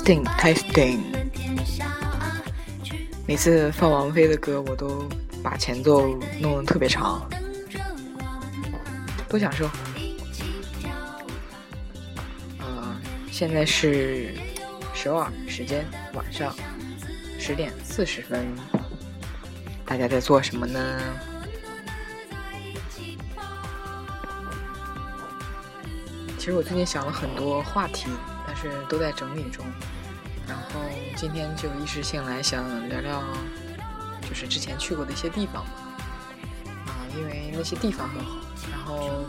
[0.00, 0.98] Testing, testing。
[3.26, 5.06] 每次放王菲的歌，我都
[5.42, 7.28] 把前奏弄得特别长，
[9.28, 9.68] 多享受。
[12.60, 12.96] 呃，
[13.30, 14.34] 现在是
[14.94, 15.84] 首尔时间
[16.14, 16.54] 晚上
[17.38, 18.46] 十点四十分，
[19.84, 21.00] 大家在做什么呢？
[26.38, 28.08] 其实我最近想了很多话题。
[28.60, 29.64] 是都在整理中，
[30.46, 30.80] 然后
[31.16, 33.22] 今天就一时兴来想聊聊，
[34.28, 35.64] 就是之前去过的一些地方。
[35.64, 38.38] 啊，因为那些地方很好，
[38.70, 39.24] 然后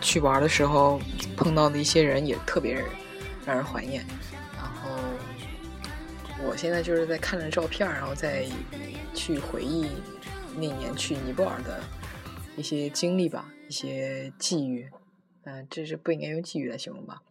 [0.00, 1.00] 去玩的时候
[1.36, 2.74] 碰到的一些人也特别
[3.44, 4.04] 让人怀念，
[4.54, 4.90] 然后
[6.44, 8.46] 我现在就是在看着照片，然后再
[9.14, 9.88] 去回忆
[10.54, 11.80] 那年去尼泊尔的
[12.56, 14.88] 一些经历吧，一些际遇，
[15.44, 17.22] 嗯，这是不应该用际遇来形容吧。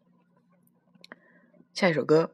[1.75, 2.31] 下一首歌，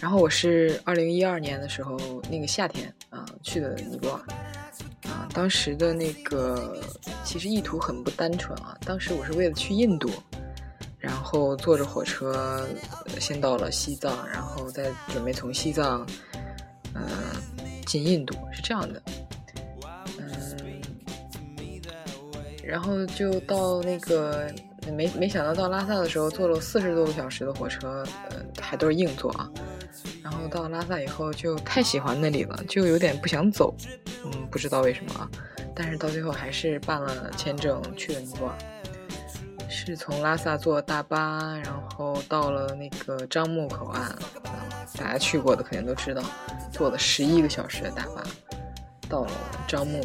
[0.00, 1.96] 然后我是二零一二年的时候，
[2.28, 4.20] 那个夏天啊去的尼泊尔
[5.08, 6.82] 啊，当时的那个
[7.24, 10.10] 其实意图很不单纯啊，当时我是为了去印度。
[11.30, 12.66] 后坐着火车，
[13.20, 16.04] 先到了西藏，然后再准备从西藏，
[16.92, 17.02] 嗯，
[17.86, 19.00] 进印度，是这样的，
[20.18, 20.82] 嗯，
[22.64, 24.52] 然后就到那个，
[24.92, 29.48] 没没想到到拉萨的时候，坐了四十多个小时的火车，呃，还都是硬座啊。
[30.24, 33.72] 然后到拉萨以后，就太喜欢那里了，就有点不想走，
[34.24, 35.30] 嗯，不知道为什么啊，
[35.76, 38.58] 但是到最后还是办了签证去了尼泊尔。
[39.70, 44.14] 是从拉萨坐大巴，然后到了那个樟木口岸。
[44.98, 46.20] 大家去过的肯定都知道，
[46.72, 48.24] 坐了十一个小时的大巴
[49.08, 49.30] 到了
[49.68, 50.04] 樟木。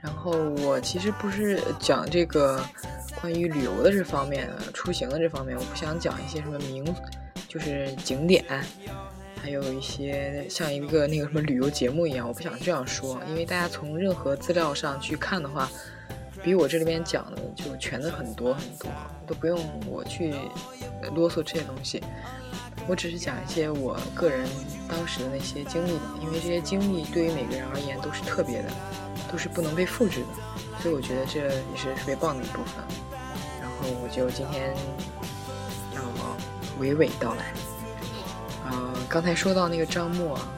[0.00, 0.30] 然后
[0.62, 2.64] 我其实不是讲这个
[3.20, 6.84] 关于旅游的这方面，出行的这方面，我不想讲一些什么名，
[7.48, 8.44] 就是景点，
[9.42, 15.68] 还有一些像一个那个什么旅游节目一样，我不想这样说，因为大家从任何资料上去看的话。
[16.42, 18.90] 比我这里边讲的就全的很多很多，
[19.26, 20.34] 都不用我去
[21.14, 22.02] 啰嗦这些东西。
[22.86, 24.48] 我只是讲一些我个人
[24.88, 28.70] 当时的那些经历，因为这些经历对于每个人而言都是特别的，
[29.30, 30.26] 都是不能被复制的，
[30.80, 32.82] 所以我觉得这也是特别棒的一部分。
[33.60, 34.74] 然后我就今天
[35.94, 36.00] 要
[36.80, 37.52] 娓娓道来。
[38.70, 40.48] 啊，刚才说到那个张默啊。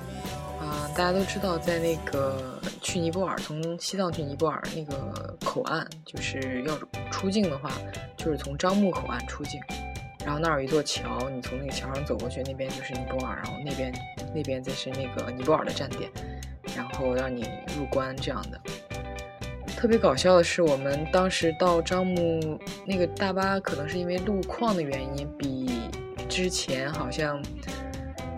[1.00, 6.76] 大家都知道，在那个去尼泊尔，从西藏去尼泊尔那个口岸，就是要
[7.10, 7.72] 出境的话，
[8.18, 9.58] 就是从樟木口岸出境。
[10.26, 13.91] 然后那儿有一座桥，你从那个桥上走过去，那边就是尼泊尔，然后那边
[14.34, 16.10] 那边再是那个尼泊尔的站点，
[16.76, 18.60] 然后让你入关这样的。
[19.68, 25.66] 特别搞笑的是，我们当时到樟木那个大巴，可能是因为路况的原因，比
[26.28, 27.42] 之前好像。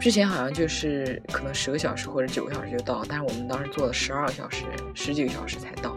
[0.03, 4.65] 之前好像就是可能十个小时或者九个小时就到，但是我们当时坐了十二个小时，
[4.95, 5.97] 十几个小时才到，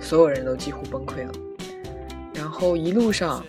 [0.00, 1.32] 所有人都几乎崩溃了。
[2.32, 3.44] 然后一路上，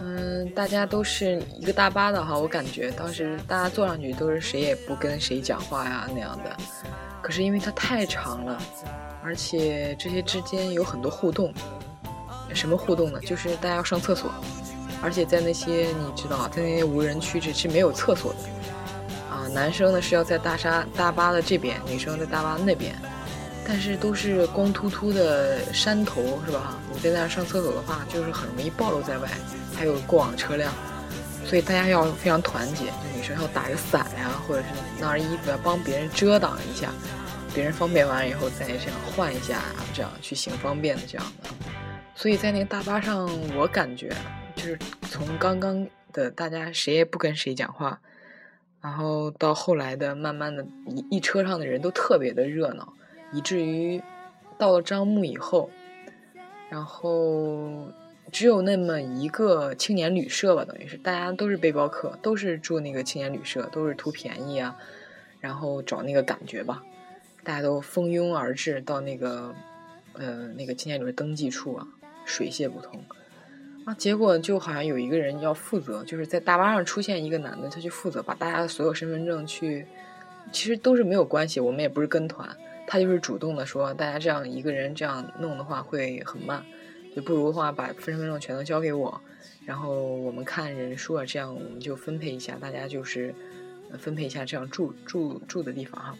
[0.00, 6.56] 嗯，大家都是一个大巴的哈，我感觉当时大家坐上去都是谁也不跟谁讲话呀那样的。
[7.22, 8.60] 可是因为它太长了，
[9.22, 11.54] 而且这些之间有很多互动，
[12.52, 13.20] 什么互动呢？
[13.20, 14.28] 就是大家要上厕所。
[15.02, 18.38] 而且在那些你知道，在那些无人区是是没有厕所的，
[19.34, 22.94] 啊，男生呢是要在大沙大巴的这边，女生在大巴那边，
[23.66, 26.78] 但是都是光秃秃的山头，是吧？
[26.92, 29.28] 你在那儿上厕所的话，就是很容易暴露在外，
[29.74, 30.72] 还有过往车辆，
[31.44, 36.90] 所以大家要非常团结，就女生要打个伞呀，或者是拿着衣服要帮别人遮挡一下，
[37.52, 39.60] 别人方便完以后再这样换一下，
[39.92, 41.50] 这样去行方便的这样的。
[42.14, 44.14] 所以在那个大巴上，我感觉
[44.56, 48.00] 就是从刚刚的大家谁也不跟谁讲话。
[48.80, 52.92] 然后到后来的，慢慢的一一车上的人都特别的热闹，
[53.32, 54.02] 以至于
[54.58, 55.70] 到了樟木以后，
[56.68, 57.92] 然后
[58.32, 64.76] 只有那么一个青年旅社吧，等于是大家都是背包客，都是住那个青年旅社，都是图便宜啊，
[65.38, 66.82] 然后找那个感觉吧，
[67.44, 69.54] 大家都蜂拥而至到那个
[70.14, 71.86] 呃那个青年旅社登记处啊，
[72.24, 73.00] 水泄不通。
[73.84, 79.84] 啊，结果就好像有一个人要负责，就是在大巴上出现一个男的，他去负责把大家的所有身份证去，
[80.52, 82.48] 其实都是没有关系，我们也不是跟团，
[82.86, 86.64] 他就是主动的说，大家这样一个人这样弄的话会很慢，
[87.16, 89.20] 就不如的话把身份证全都交给我，
[89.66, 93.34] 然后我们看人数啊，这样我们就分配一下，大家就是
[93.98, 96.16] 分配一下这样住住住的地方哈，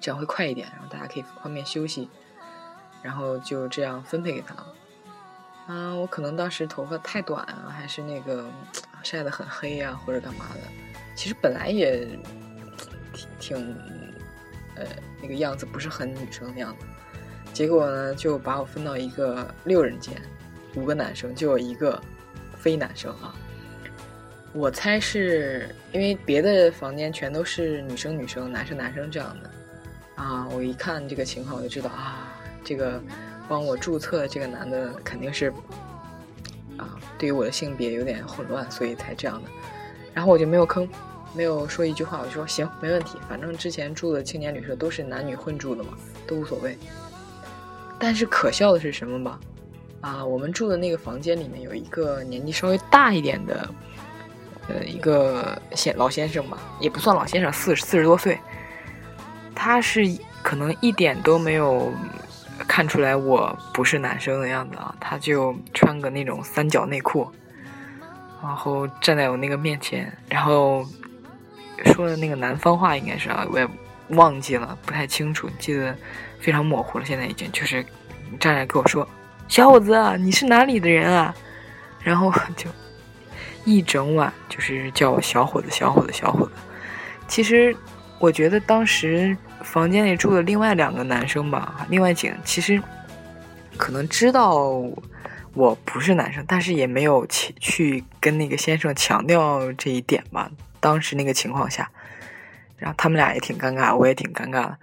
[0.00, 2.08] 这样会快一点，然后大家可以方便休息，
[3.02, 4.74] 然后就这样分配给他了。
[5.68, 8.48] 啊，我可能当时头发太短啊，还是那个
[9.02, 10.60] 晒得很黑呀，或者干嘛的。
[11.14, 12.08] 其实本来也
[13.12, 13.76] 挺挺
[14.76, 14.86] 呃
[15.20, 16.86] 那个样子，不是很女生的样子。
[17.52, 20.14] 结果呢，就把我分到一个六人间，
[20.74, 22.00] 五个男生，就有一个
[22.56, 23.34] 非男生啊。
[24.54, 29.50] 我猜是因为别的房间全都是女生女生、男生男生这样的
[30.14, 30.48] 啊。
[30.48, 32.32] 我一看这个情况，我就知道啊，
[32.64, 32.98] 这个。
[33.48, 35.52] 帮我注册这个男的肯定是，
[36.76, 39.48] 啊，对于我的性别有点混乱，所以才这样的。
[40.12, 40.86] 然后我就没有吭，
[41.32, 45.90] 没有说一句话，我就说行，没问题，反正之前住的青年旅社都是男女混住的嘛，
[46.26, 46.76] 都无所谓。
[47.98, 49.40] 但是可笑的是什么吧？
[50.02, 53.68] 啊，我们住的那个房间里面有一个年纪稍微大一点的，
[54.68, 58.38] 呃，一个先老先生吧，也不算老先生，四四十多岁，
[59.54, 60.02] 他是
[60.42, 61.90] 可能一点都没有。
[62.68, 67.28] 看出来我不是男生的样子啊，他就穿个那种三角内裤，
[68.40, 70.86] 然后站在我那个面前，然后
[71.86, 73.66] 说的那个南方话应该是啊，我也
[74.10, 75.96] 忘记了，不太清楚，记得
[76.38, 77.04] 非常模糊了。
[77.04, 77.84] 现在已经就是
[78.38, 79.08] 站来跟我说
[79.48, 81.34] ：“小伙子，你是哪里的人啊？”
[82.00, 82.70] 然后就
[83.64, 86.52] 一整晚就是叫我小伙子、小伙子、小伙子。
[87.26, 87.76] 其实
[88.18, 89.36] 我觉得当时。
[89.60, 92.80] 房间里住的另外两个男生吧，另外几个其实
[93.76, 94.60] 可能知道
[95.52, 100.48] 我不是男生，但是也没有去去跟那个先生强调这一点吧。
[100.78, 101.90] 当时那个情况下，
[102.76, 104.78] 然后他们俩也挺尴尬，我也挺尴尬的。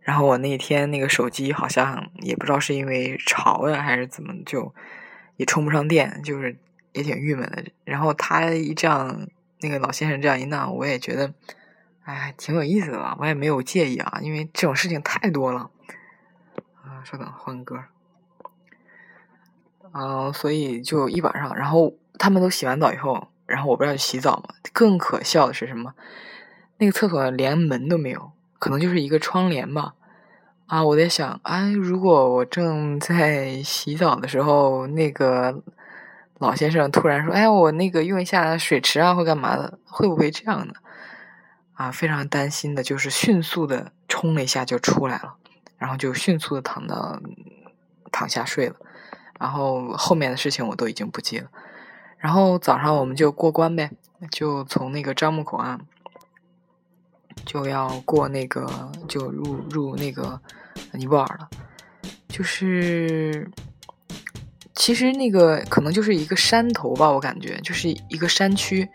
[0.00, 4.74] 然后我那天那个手机好像也不知道是因为潮呀还是怎么，就
[5.36, 6.56] 也充不上电，就是
[6.92, 7.64] 也挺郁闷的。
[7.84, 9.28] 然后他一这样，
[9.60, 11.32] 那个老先生这样一闹，我也觉得。
[12.06, 13.16] 哎，挺有意思的吧？
[13.18, 15.70] 我也没有介意啊，因为这种事情太多了。
[16.84, 17.82] 啊，稍等，换个歌。
[19.90, 24.54] 啊，所以就一晚上，然后他们都洗完澡以后，然后我不是要去洗澡嘛？
[24.72, 25.94] 更可笑的是什么？
[26.78, 29.94] 那个厕所连门都没有，可能就是一个窗帘吧。
[30.66, 35.60] 啊，我在想，哎，如果我正在洗澡的时候，那个
[36.38, 40.72] 老先生突然说：“哎，我那个用一下水池啊，或干嘛的，会不会这样呢？”
[41.76, 45.36] 啊，非常担心的，就是迅速的冲了一下就出来了，
[45.76, 47.20] 然后就迅速的躺到
[48.10, 48.76] 躺下睡了，
[49.38, 51.50] 然后后面的事情我都已经不记了。
[52.16, 53.90] 然后早上我们就过关呗，
[54.30, 55.78] 就从那个樟木口岸
[57.44, 60.40] 就要过那个就入入那个
[60.92, 61.50] 尼泊尔了，
[62.26, 63.50] 就是
[64.74, 68.88] 其实那个可能就是一个山头吧，我感觉就是一个山区。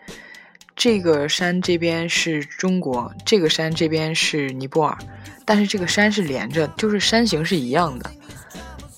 [0.82, 4.98] 这个山这边是中国，这个山这边是尼泊尔，
[5.44, 8.10] 但是这个山是连着，就是山形是一样的。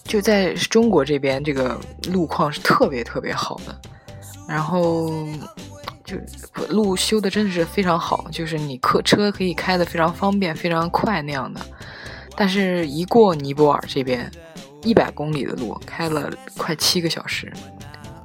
[0.03, 1.79] 就在中国这边，这个
[2.11, 3.79] 路况是特别特别好的，
[4.49, 5.13] 然后
[6.07, 6.17] 就
[6.71, 11.61] 路修的真的是非常好，就是你客车可以开的非常方便、非常快那样的。
[12.35, 14.31] 但是，一过尼泊尔这边，
[14.83, 17.53] 一百公里的路开了快七个小时，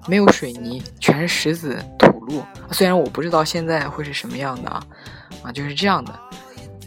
[0.08, 1.78] 没有水泥，全是石子
[2.72, 4.84] 虽然我不知道现在会是什么样的啊，
[5.44, 6.14] 啊就是这样的。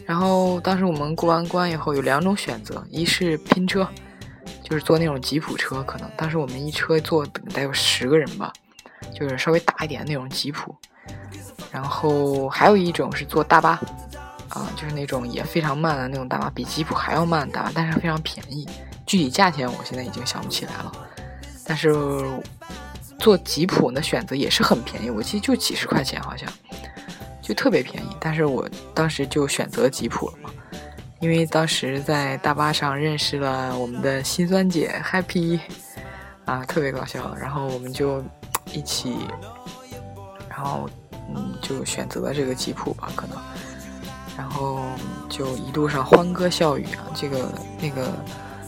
[0.05, 3.87] 然后当时我们过完关以后有两种选择，一是拼车，
[4.61, 8.51] 就是坐那种吉普车，可能当时我们一车坐得有十个人吧，
[9.17, 10.75] 就是稍微大一点那种吉普。
[11.71, 13.79] 然后还有一种是坐大巴，
[14.49, 18.67] 啊，就是那种也非常慢的那种大巴，比吉普还要慢的大巴，但是非常便宜。
[19.05, 20.91] 具体价钱我现在已经想不起来了，
[21.65, 21.93] 但是
[23.19, 26.47] 坐吉普的选择也是很便宜，我记得就几十块钱好像，
[27.41, 28.07] 就特别便宜。
[28.19, 30.49] 但是我当时就选择吉普了嘛，
[31.19, 35.59] 因为当时在大巴上认识了我们的心酸姐 Happy，
[36.45, 37.35] 啊，特别搞笑。
[37.39, 38.23] 然后我们就
[38.71, 39.15] 一起，
[40.49, 40.89] 然后。
[41.35, 43.37] 嗯，就选择了这个吉普吧，可能，
[44.37, 44.81] 然后
[45.29, 47.07] 就一路上欢歌笑语啊。
[47.15, 48.11] 这个那个，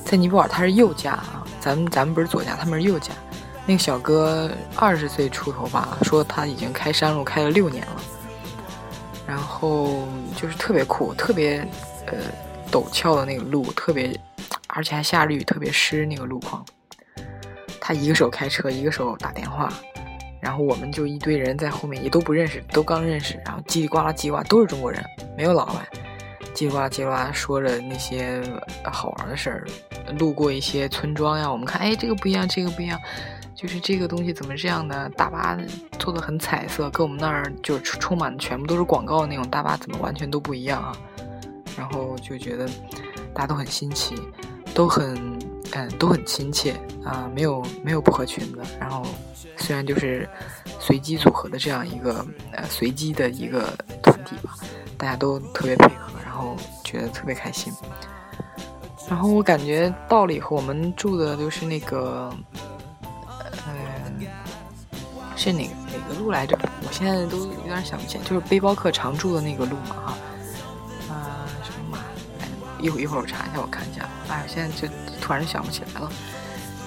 [0.05, 3.11] 在尼泊尔他是右驾啊，咱们咱们不是左驾，他们是右驾。
[3.65, 8.01] 那个小哥二十岁出头吧，说他已经开山路开了六年了，
[9.27, 11.67] 然后就是特别酷，特别
[12.05, 12.13] 呃
[12.71, 14.19] 陡峭的那个路，特别
[14.67, 16.63] 而且还下着雨，特别湿那个路况。
[17.79, 19.71] 他一个手开车，一个手打电话。
[20.41, 23.35] 然后我们就一堆人在后面，也都不认识，都刚认识。
[23.43, 25.03] 然后叽里呱啦叽里呱啦都是中国人，
[25.35, 25.87] 没有老外。
[26.53, 28.43] 叽里呱啦叽里呱啦说着那些
[28.83, 29.65] 好玩的事儿，
[30.19, 32.99] 路过一些村庄呀，我们看，哎，这个不一样，这个不一样，
[33.55, 35.09] 就是这个东西怎么这样的？
[35.11, 35.57] 大巴
[35.97, 40.95] 做的很彩色，跟我们那儿就是充满全部都是广告的那种大巴怎么完全都不一样啊？
[41.77, 42.67] 然后就觉得
[43.33, 44.15] 大家都很新奇，
[44.73, 45.15] 都很
[45.71, 48.63] 嗯都很亲切啊，没有没有不合群的。
[48.79, 49.03] 然后。
[49.57, 50.29] 虽然就是
[50.81, 54.53] 随机组合的这样一个呃随机的一个团体吧，
[54.97, 57.73] 大家都特别配合，然后觉得特别开心。
[59.07, 62.29] 然后我感觉到了以后，我们住的都是那个，
[65.35, 66.57] 是哪哪个路来着？
[66.87, 70.17] 我现在都有点想不起来，就是背包客常住的那个路嘛，哈，
[71.09, 71.99] 啊，什么马？
[72.79, 74.07] 一会一会儿我查一下，我看一下。
[74.29, 74.87] 哎，现在就
[75.21, 76.09] 突然想不起来了。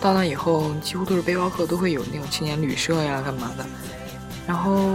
[0.00, 3.66] 到那以后，几乎都是背包客，都会有那种青年旅社呀，干嘛的。
[4.46, 4.88] 然后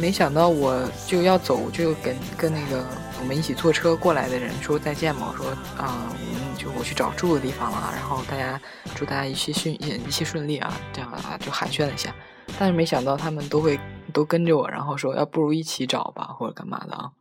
[0.00, 2.84] 没想到我就要走，就跟跟那个
[3.20, 7.92] 我们一起坐车过来的人说再见嘛，我说啊，我们就我去找住的地方了。
[7.94, 8.60] 然后大家
[8.94, 12.12] 祝大家一切顺一切顺利啊，这样啊就寒暄了一下。
[12.58, 13.78] 但是没想到他们都会
[14.12, 17.12] 都跟着我，然后说要不如一起找吧，或者干嘛的啊，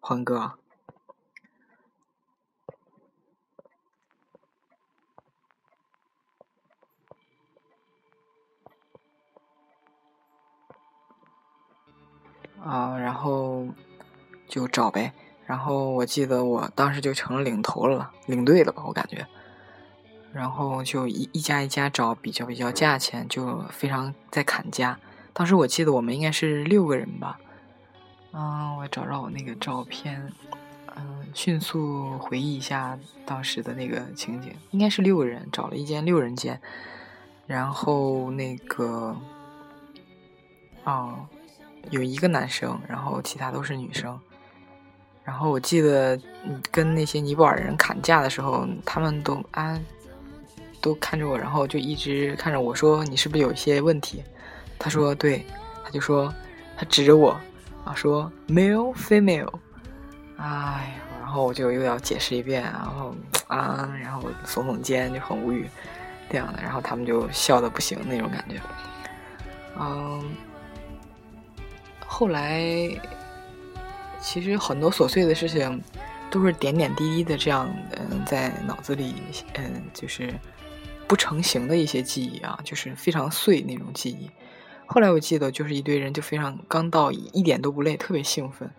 [0.00, 0.52] 欢哥。
[12.64, 13.66] 啊，然后
[14.46, 15.12] 就找呗。
[15.44, 18.84] 然后我记得我当时就成了领头了，领队了吧？
[18.86, 19.26] 我感觉。
[20.32, 24.98] 然后就一一家一家找，比较比较价钱，就非常在砍价。
[25.32, 27.38] 当时我记得我们应该是六个人吧。
[28.32, 30.32] 嗯，我找找我那个照片，
[30.96, 36.60] 嗯，迅速回忆一下当时的那个情景，应该是六个人，找了一间六人间。
[37.46, 39.16] 然后那个，
[40.84, 41.26] 哦。
[41.90, 44.16] 有一个男生，然后其他都是女生。
[45.24, 46.16] 然后我记得
[46.70, 49.76] 跟那些尼泊尔人砍价的时候，他们都啊
[50.82, 54.22] 都看着我，然后就一直看着我说：“你是不是有一些问题？”
[54.78, 55.46] 他说：“对。”
[55.84, 56.32] 他就说
[56.76, 57.40] 他指着我
[57.84, 59.50] 啊说：“male female。”
[60.36, 63.14] 哎，然后我就又要解释一遍，然后
[63.46, 65.68] 啊，然后耸耸肩就很无语
[66.28, 68.60] 这样的，然后他们就笑的不行那种感觉，
[69.78, 70.36] 嗯。
[72.06, 72.60] 后来，
[74.20, 75.82] 其实很多琐碎的事情，
[76.30, 79.14] 都是点点滴滴的这样，嗯，在脑子里，
[79.54, 80.32] 嗯，就是
[81.12, 84.30] 不成形的一些记忆啊，就是非常碎那种记忆。
[84.86, 88.70] 后来我记得，就是一堆人就非常刚到，一点都不累，特别兴奋，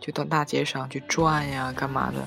[0.00, 2.26] 就到大街上去转呀，干嘛的。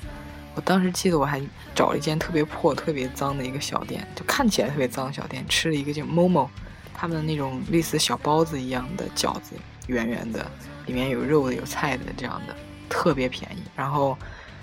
[0.54, 1.42] 我当时记得我还
[1.74, 6.48] 找了一间特别破、特别脏的一个小店，就看起来特别脏的小店，吃了一个叫 Momo，
[6.94, 9.56] 他们的那种类似小包子一样的饺子。
[9.88, 10.48] 圆圆的，
[10.86, 12.54] 里面有肉的，有菜的，这样的
[12.88, 13.62] 特别便宜。
[13.74, 14.16] 然后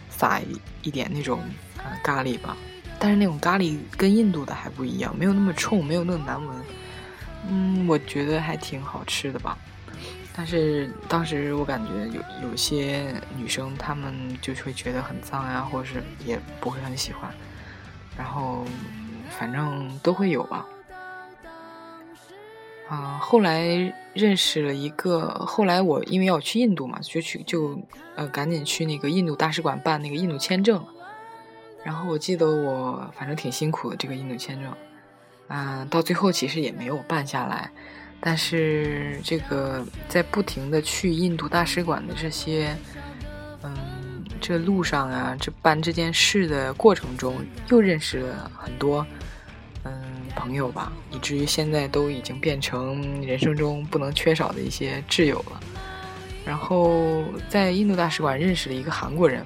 [0.09, 0.39] 撒
[0.81, 1.41] 一点那种
[2.01, 2.55] 咖喱吧，
[2.99, 6.55] 但是那种咖喱跟印度的还不一样，没有那么冲，没有那么难闻。
[7.49, 9.57] 嗯，我觉得还挺好吃的吧。
[10.35, 17.29] 但是当时我感觉有有些女生她们就会觉得很脏呀，或者是也不会很喜欢。
[18.17, 18.65] 然后
[19.37, 20.65] 反正都会有吧。
[22.89, 27.79] 啊，后来认识了一个，后来我因为要去印度嘛，就去就
[28.15, 30.83] 呃赶紧去那个印度大使馆办那个印度签证。
[31.83, 34.73] 然后我记得我反正挺辛苦的这个印度签证，
[35.47, 37.69] 啊，到最后其实也没有办下来。
[38.19, 42.75] 但是这个在不停的去印度大使馆的这些，
[43.63, 49.05] 嗯，这路上啊，这办这件事的过程中，又认识了很多
[49.83, 49.91] 嗯。
[50.35, 55.59] 朋友吧，以至于现在都已经变成人生中不能缺少的一些挚友了。
[56.43, 59.45] 然后在印度大使馆认识了一个韩国人，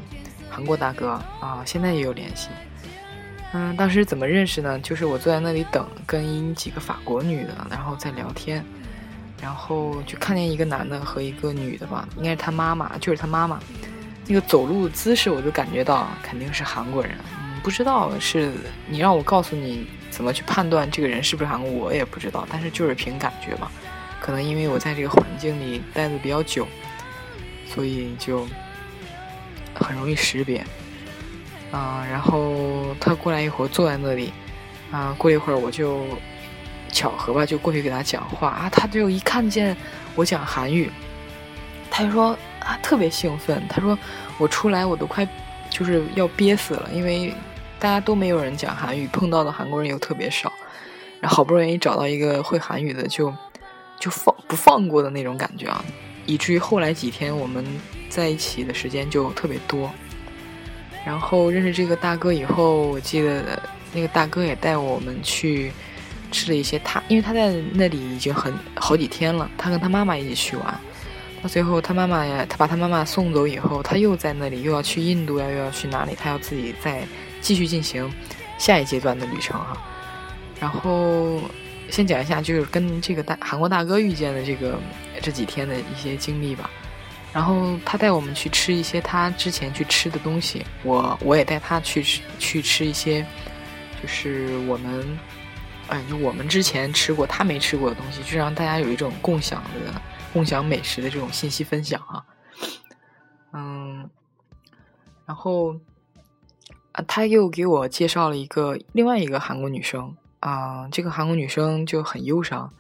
[0.58, 2.50] 韩国大哥啊，现在也有联系。
[3.54, 4.80] 嗯，当时怎么认识呢？
[4.80, 8.66] 就是我坐在那里等，跟几个法国女的，然后在聊天，
[9.40, 13.60] 然后就看见一个男的和一个女的吧，应该是他妈妈，就是他妈妈，
[14.26, 17.12] 那个走路姿势我就感觉到肯定是韩国人。
[17.40, 18.52] 嗯，不知道是
[18.90, 23.72] 你让我告诉你怎么去判断这个人是不是韩国，我也不知道，但是就是凭感觉吧。
[24.20, 26.68] 可能因为我在这个环境里待的比较久，
[27.68, 28.48] 所以就
[29.88, 30.64] 很容易识别。
[31.72, 34.32] 啊，然后他过来一会儿，坐在那里，
[34.92, 36.06] 啊，过一会儿我就
[36.92, 38.50] 巧合吧，就过去给他讲话。
[38.50, 39.76] 啊，他就一看见
[40.16, 40.90] 我讲韩语，
[41.92, 43.98] 他就说啊，特别兴奋，他说
[44.38, 45.28] 我出来我都快
[45.70, 47.34] 就是要憋死了，因为
[47.80, 50.52] 大家都没有人讲韩语，碰到的韩国人又特别少，
[51.20, 53.34] 然后好不容易找到一个会韩语的，就
[54.00, 55.84] 就放不放过的那种感觉啊，
[56.26, 57.66] 以至于后来几天我们
[58.10, 59.92] 在一起的时间就特别多。
[61.06, 63.62] 然后认识这个大哥以后，我记得
[63.94, 65.72] 那个大哥也带我们去
[66.32, 70.80] 吃了一些他，因为他在那里已经很好几天了，他跟他妈妈一起去玩。
[71.42, 76.14] 到最后他妈妈呀，他把他妈妈送走以后，他又在那里又要去印度呀，又要去哪里？
[76.20, 77.04] 他要自己再
[77.40, 78.12] 继续进行
[78.58, 79.78] 下一阶段的旅程哈。
[80.60, 81.40] 然后
[81.90, 84.78] 先讲一下，就是跟这个大韩国大哥遇见的这个
[85.22, 86.70] 这几天的一些经历吧。
[87.34, 93.24] 然后他带我们去吃一些他之前去吃的东西，我我也带他去吃去吃一些，
[94.02, 95.20] 就是我们，
[95.88, 100.02] 哎，就我们之前吃过他没吃过的东西，就让大家有一种共享的
[100.34, 102.26] 共享美食的这种信息分享啊。
[103.54, 104.10] 嗯，
[105.26, 105.76] 然后
[106.94, 112.74] 啊，他又给我介绍了一个另外一个韩国女生啊，这个韩国女生就很忧伤，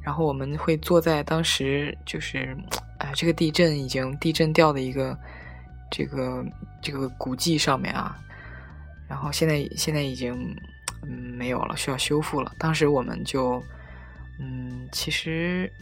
[0.00, 2.56] 然后我们会坐在当时就是。
[2.98, 5.16] 哎，这个地震已经地震掉的一个
[5.90, 6.44] 这个
[6.82, 8.16] 这个古迹上面啊，
[9.08, 10.34] 然后现在现在已经
[11.02, 12.52] 嗯没有了，需要修复了。
[12.58, 13.62] 当时我们就
[14.40, 15.72] 嗯，其实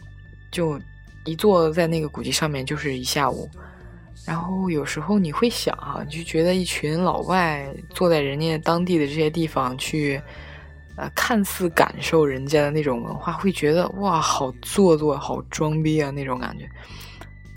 [0.51, 0.79] 就
[1.25, 3.49] 一坐在那个古迹上面就是一下午。
[4.25, 10.21] 然后有时候你会想啊，你就觉得一群老外坐在人家当地的这些地方去，
[10.97, 16.69] 呃，看似感受人家的那种文化，会觉得哇，好做作，好装逼啊那种感觉。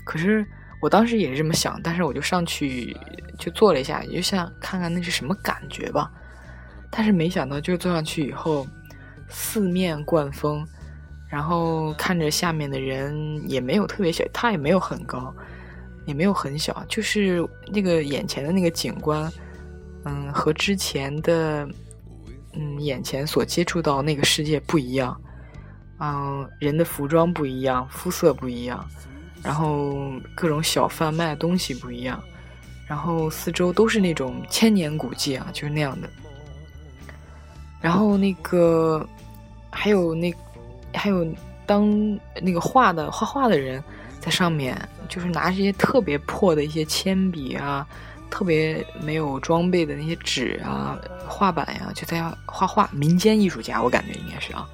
[0.03, 0.45] 可是
[0.81, 2.95] 我当时也是这么想，但是我就上去
[3.37, 6.11] 就坐了一下，就想看看那是什么感觉吧。
[6.89, 8.67] 但是没想到，就坐上去以后，
[9.29, 10.67] 四面灌风，
[11.29, 15.33] 然后看着下面的人也没有特别小，他也没有很高，
[16.05, 19.31] 也没有很小，就是那个眼前的那个景观，
[20.03, 21.65] 嗯，和之前的
[22.53, 25.15] 嗯眼前所接触到那个世界不一样，
[25.99, 28.85] 嗯，人的服装不一样，肤色不一样。
[29.43, 32.21] 然后各种小贩卖的东西不一样，
[32.87, 36.09] 然后四周都是那种千年古迹啊，就是那样的。
[37.81, 39.07] 然后那个
[39.71, 40.33] 还有那
[40.93, 41.25] 还有
[41.65, 41.89] 当
[42.41, 43.83] 那个画的画画的人
[44.19, 44.77] 在上面，
[45.09, 47.87] 就是拿这些特别破的一些铅笔啊，
[48.29, 52.87] 特别没有装备的那些纸啊、画板呀，就在画画。
[52.93, 54.69] 民间艺术家，我感觉应该是啊。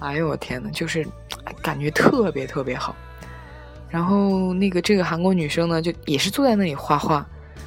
[0.00, 1.06] 哎呦我天呐，就是
[1.62, 2.96] 感觉特别特别好。
[3.90, 7.26] 然后那个这个韩国女生呢，就也是坐在那里画画，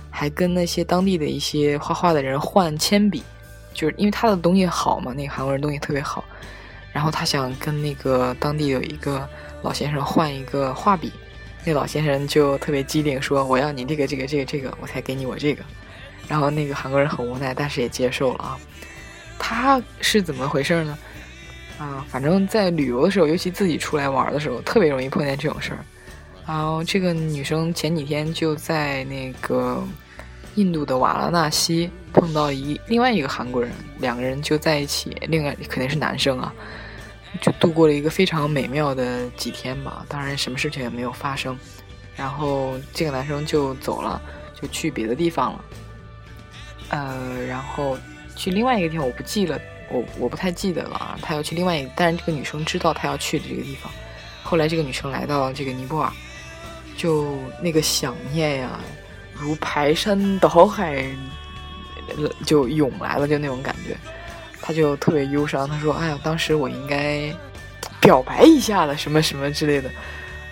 [0.10, 3.24] 还跟那些当地的一些画画的人换铅笔，
[3.74, 6.24] 就是因为她的东西好嘛，那个韩国人东西特别好。
[6.94, 9.28] 然后她想跟那个当地有一个
[9.64, 11.12] 老先生换一个画笔，
[11.66, 15.64] 那老先生就特别机灵，说我要你这个这个这个这个，我才给你我这个。
[16.28, 18.58] 然后那个韩国人很无奈，但是也接受了啊。
[19.40, 20.98] 他是怎么回事呢？
[21.80, 25.84] 啊，反正在旅游的时候，尤其自己出来玩的时候，特别容易碰见这种事儿。
[26.48, 29.82] 然后这个女生前几天就在那个
[30.56, 36.54] 印度的瓦拉纳西碰到一另外一个韩国人，两个人就在一起，另外肯定是男生啊，
[37.40, 40.06] 就度过了一个非常美妙的几天吧。
[40.10, 41.58] 当然什么事情也没有发生，
[42.18, 44.22] 然后这个男生就走了，
[44.60, 45.66] 就去别的地方了。
[46.90, 47.98] 呃，然后
[48.36, 49.58] 去另外一个地方我不记了，
[49.90, 51.18] 我我不太记得了。
[51.22, 53.90] 他要去另外一，但是这个女生知道他要去的这个地方。
[54.44, 56.12] 后来这个女生来到这个尼泊尔。
[57.02, 58.80] 就那个想念呀，
[59.34, 61.04] 如排山倒海，
[62.46, 63.98] 就涌来了，就那种感觉，
[64.62, 65.68] 他就特别忧伤。
[65.68, 67.34] 他说：“哎呀，当时我应该
[68.00, 69.90] 表白一下的，什么什么之类的。”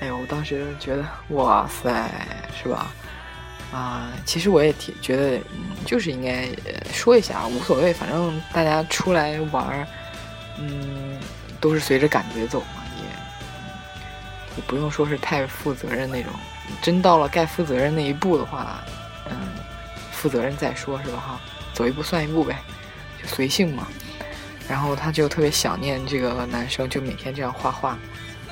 [0.02, 2.10] 哎呦，我当时觉得，哇塞，
[2.64, 2.92] 是吧？
[3.72, 5.40] 啊，其实我也挺觉得，
[5.86, 6.48] 就是应该
[6.92, 9.88] 说一下，无所谓，反正大家出来玩，
[10.58, 11.20] 嗯，
[11.62, 12.64] 都是随着感觉走。
[14.68, 16.32] 不用说是太负责任那种。
[16.82, 18.84] 真到了该负责任那一步的话，
[19.30, 19.36] 嗯，
[20.12, 21.18] 负责任再说是吧？
[21.18, 21.42] 哈，
[21.74, 22.58] 走一步算一步呗，
[23.22, 23.88] 就随性嘛。
[24.68, 27.98] 然后他就特别想念这个男生，就每天这样画画，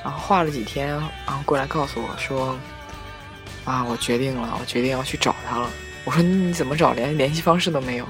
[0.02, 2.58] 然后画了几天，然后过来告诉我说
[3.64, 5.70] ：“啊，我决定了，我决定要去找他了。”
[6.04, 6.92] 我说：“你怎么找？
[6.92, 8.08] 连联系方式都没有？”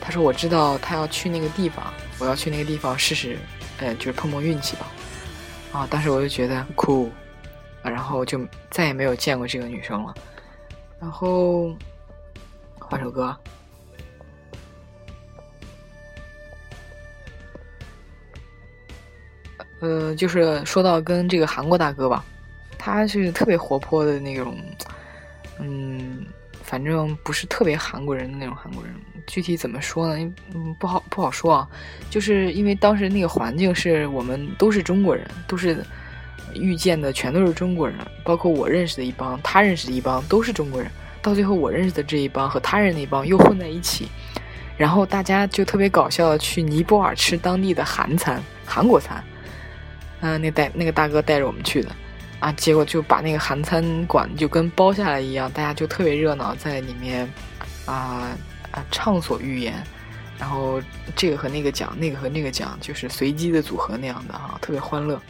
[0.00, 3.36] 他说：“我知道他要去那个地方，我要去那个地方试试，
[3.76, 4.86] 呃，就是碰碰运气吧。”
[5.70, 7.12] 啊，当时我就觉得酷，
[7.82, 8.40] 然后就
[8.70, 10.14] 再也没有见过这个女生了。
[11.00, 11.74] 然后
[12.78, 13.36] 换首歌。
[19.80, 22.22] 呃，就是说到跟这个韩国大哥吧，
[22.76, 24.54] 他是特别活泼的那种，
[25.58, 26.26] 嗯，
[26.62, 28.94] 反正不是特别韩国人的那种韩国人。
[29.26, 30.34] 具体怎么说呢？
[30.52, 31.70] 嗯，不好不好说啊。
[32.10, 35.82] 就是因为当时那个环境是我们都是中国人，都是
[36.54, 40.90] 遇见的全都是中国人，包括我认识的一帮，他认识的一帮都是中国人。
[41.22, 44.08] 到最后我认识的这一帮和他人那帮又混在一起，
[44.78, 49.22] 然后大家就特别搞笑的去尼泊尔吃当地的韩餐，韩国餐。
[50.20, 51.90] 嗯，那带那个大哥带着我们去的，
[52.38, 57.28] 啊，结果就把那个韩餐馆就跟包下来一样，大家就特别热闹，在里面，
[57.84, 58.28] 啊
[58.70, 59.74] 啊畅所欲言，
[60.38, 60.80] 然后
[61.14, 65.20] 这个和那个讲，那个和那个讲，就是随机的组合那样的哈，特别欢乐。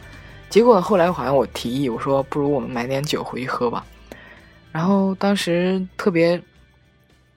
[0.51, 3.85] 结果后来好像我提议，我说不如我们买点酒回去喝吧，
[4.69, 6.37] 然后当时特别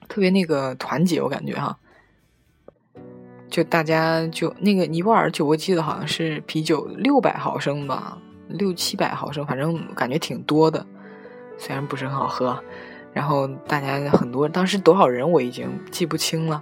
[0.09, 1.75] 特别那个团结，我感觉哈。
[3.49, 8.17] 就大家就那个尼泊尔酒，我记得好像是啤酒六百毫升吧，
[8.49, 10.85] 六七百毫升，反正感觉挺多的，
[11.57, 12.61] 虽然不是很好喝。
[13.13, 16.61] 然后大家很多，当时多少人我已经记不清了。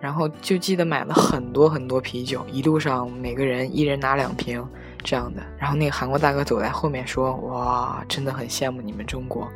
[0.00, 4.66] 然后就记得买了很多很多啤酒，一路上每个人一人拿两瓶
[5.02, 5.42] 这样的。
[5.58, 9.48] 然后那个韩国大哥走在后面说：“哇，真的很羡慕你们中国，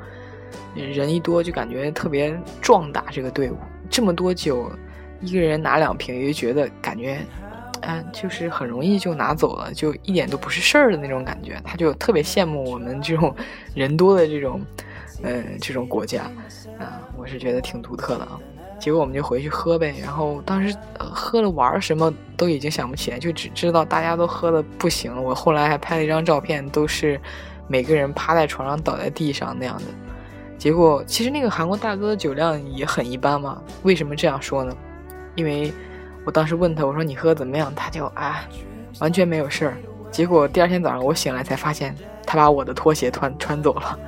[0.75, 3.57] 人一多就感觉特别壮大，这个队伍
[3.91, 4.71] 这么多酒。”
[5.23, 7.19] 一个人拿两瓶，也就觉得感觉，
[7.81, 11.59] 嗯，就是很容易就拿走了，就一点都不是事儿的那种感觉。
[11.65, 13.35] 他就特别羡慕我们这种
[13.75, 14.61] 人多的这种，
[15.23, 16.25] 呃，这种国家，
[16.79, 18.39] 啊，我是觉得挺独特的啊。
[18.79, 25.21] 结果我们就回去喝呗，然后当时喝了玩什么都已经想不起来，就只知道大家都喝的不行了。
[25.21, 27.21] 我后来还拍了一张照片，都是
[27.67, 29.85] 每个人趴在床上倒在地上那样的。
[30.59, 33.61] 结果其实那个韩国大哥的酒量也很一般嘛。
[33.83, 34.77] 为什么这样说呢？
[35.35, 35.73] 因为
[36.25, 37.75] 我当时问他，我说你喝怎么样？
[37.75, 38.41] 他就啊，
[39.01, 39.77] 完全没有事儿。
[40.11, 41.95] 结果第二天早上我醒来才发现，
[42.27, 43.99] 他把我的拖鞋穿穿走了，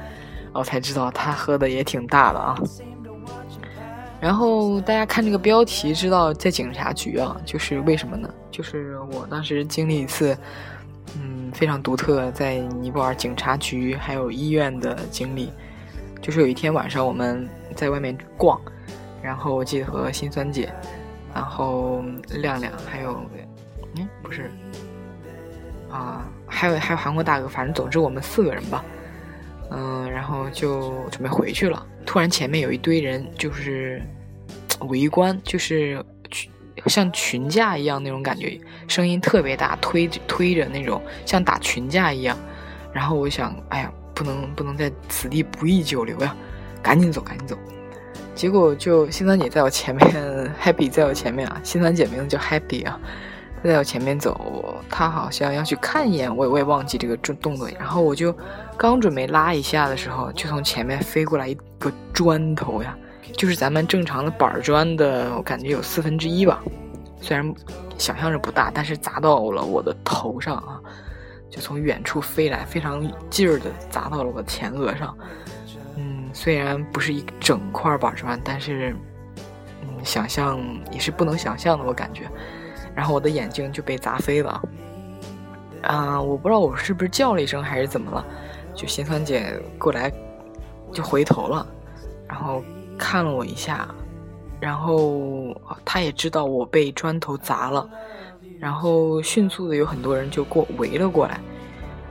[0.53, 2.59] 我才知道他喝的也挺大的啊。
[4.21, 8.29] 然后大家看这个标题，知道在警察局啊，就是为什么呢？
[8.51, 10.37] 就是我当时经历一次，
[11.17, 15.53] 嗯，非常独特，在尼泊尔警察局还有医院的经历。
[16.21, 18.61] 就是有一天晚上我们在外面逛，
[19.23, 20.73] 然后我记得和心酸姐。
[21.35, 22.03] 然后
[22.41, 23.21] 亮亮还有，
[23.95, 24.51] 嗯，不是，
[25.89, 28.85] 啊，还有还有韩国大哥，反正总之我们四个人吧，
[29.71, 31.87] 嗯，然后就准备回去了。
[32.07, 34.03] 突然前面有一堆人，就是
[34.89, 36.51] 围观，就是群
[36.87, 42.37] 像群架一样那种感觉，声音特别大，推推着那种像打群架一样。
[42.93, 46.35] 然后我想，哎呀，不能不能在此地不宜久留呀，
[46.83, 47.57] 赶紧走，赶紧走。
[48.35, 50.09] 结果就新三姐在我前面
[50.63, 52.99] ，Happy 在我前面啊，新三姐名字叫 Happy 啊，
[53.63, 57.69] 她在我前面走，她好像要去看一眼，我我也忘记这个动动作。
[57.79, 58.33] 然后我就
[58.79, 62.97] 刚准备拉一下的时候，就从前面飞过来一个砖头呀，
[63.37, 66.63] 就是咱们正常的板砖的，我感觉有四分之一吧，
[67.21, 67.53] 虽然
[67.99, 70.81] 想象着不大，但是砸到了我的头上啊，
[71.51, 75.13] 就从远处飞来，非常劲儿的砸到了我的前额上。
[75.97, 78.95] 嗯虽然不是一整块板砖，但是，
[79.83, 80.61] 嗯，想象
[80.93, 82.29] 也是不能想象的，我感觉。
[82.95, 84.63] 然后我的眼睛就被砸飞了，
[85.83, 88.25] 啊，我不知道我是不是叫了一声还是怎么了，
[88.79, 90.09] 就心酸姐过来
[90.93, 91.67] 就回头了，
[92.29, 92.63] 然后
[92.97, 93.93] 看了我一下，
[94.61, 95.53] 然后
[95.85, 97.91] 她也知道我被砖头砸了，
[98.61, 101.41] 然后迅速的有很多人就过围了过来，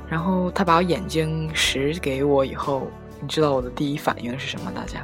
[0.09, 2.85] 然后她把我眼睛拾给我以后。
[3.19, 4.71] 你知道我的第一反应是什么？
[4.75, 5.03] 大家，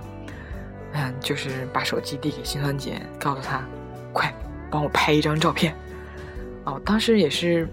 [0.91, 3.65] 嗯，就是把手机递给心酸姐，告诉她，
[4.11, 4.31] 快
[4.69, 5.73] 帮我拍一张照片。
[6.65, 7.67] 哦，当时也是，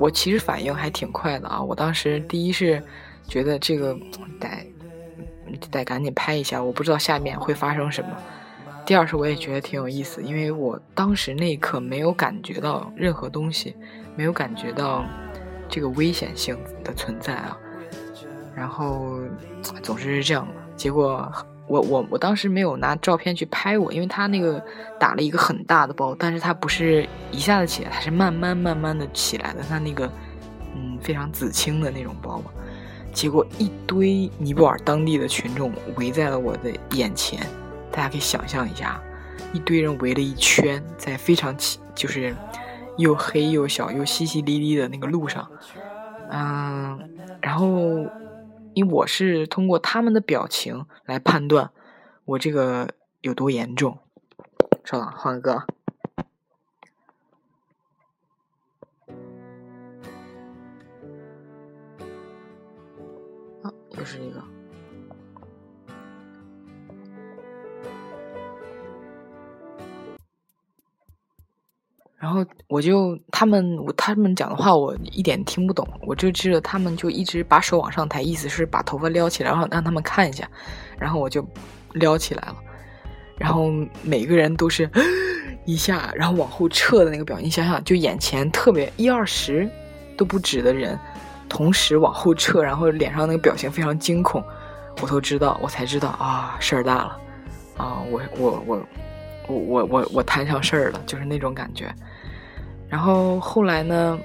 [0.00, 1.62] 我其实反应还挺快的啊。
[1.62, 2.82] 我当时第一是
[3.28, 3.94] 觉得这个
[4.40, 4.48] 得
[5.70, 8.10] 得赶紧拍一下，我不知道下面会发生什么。
[8.86, 13.76] 第二是我也觉得挺有意思，因为我当时那一刻没有感觉到任何东西，
[14.16, 15.04] 没有感觉到
[15.68, 17.56] 这个危险性的存在啊。
[18.56, 19.20] 然后
[19.82, 20.48] 总之是这样。
[20.76, 21.30] 结果
[21.70, 24.60] 我我我当时没有拿照片去拍我，因为他那个
[24.98, 30.10] 打了一个很大的包，但是他不是一下子起来，他是慢慢慢慢的起来的，他那个
[30.74, 32.50] 嗯非常紫青的那种包嘛。
[33.12, 37.46] 结果一堆尼泊尔当地的群众围在了我的眼前，
[37.92, 39.00] 大家可以想象一下，
[39.52, 42.34] 一堆人围了一圈，在非常起就是
[42.96, 45.48] 又黑又小又淅淅沥沥的那个路上，
[46.30, 46.98] 嗯，
[47.40, 48.06] 然后
[48.74, 51.70] 因为我是通过他们的表情来判断
[52.24, 53.98] 我这个有多严重。
[54.84, 55.66] 稍等，换个歌。
[63.98, 64.42] 又是一个，
[72.30, 80.48] 然后我就他们我他们讲的话我一点听不懂，我就知道他们就一直把手往上抬，意思是把头发撩起来，然后让他们看一下，
[80.96, 81.44] 然后我就
[81.94, 82.54] 撩起来了，
[83.36, 83.68] 然后
[84.04, 84.88] 每个人都是
[85.64, 89.68] 一下，然后往后撤的那个表情，你想想，就眼前特别一二十
[90.16, 90.96] 都不止的人。
[91.48, 94.40] 同时往后撤，然后脸上那个表情非常惊恐，
[95.02, 97.20] 我都知道，我才知道啊，事儿大了，
[97.76, 98.86] 啊，我我我
[99.48, 101.92] 我我我我摊上事儿了，就是那种感觉。
[102.90, 104.18] 然后后来呢，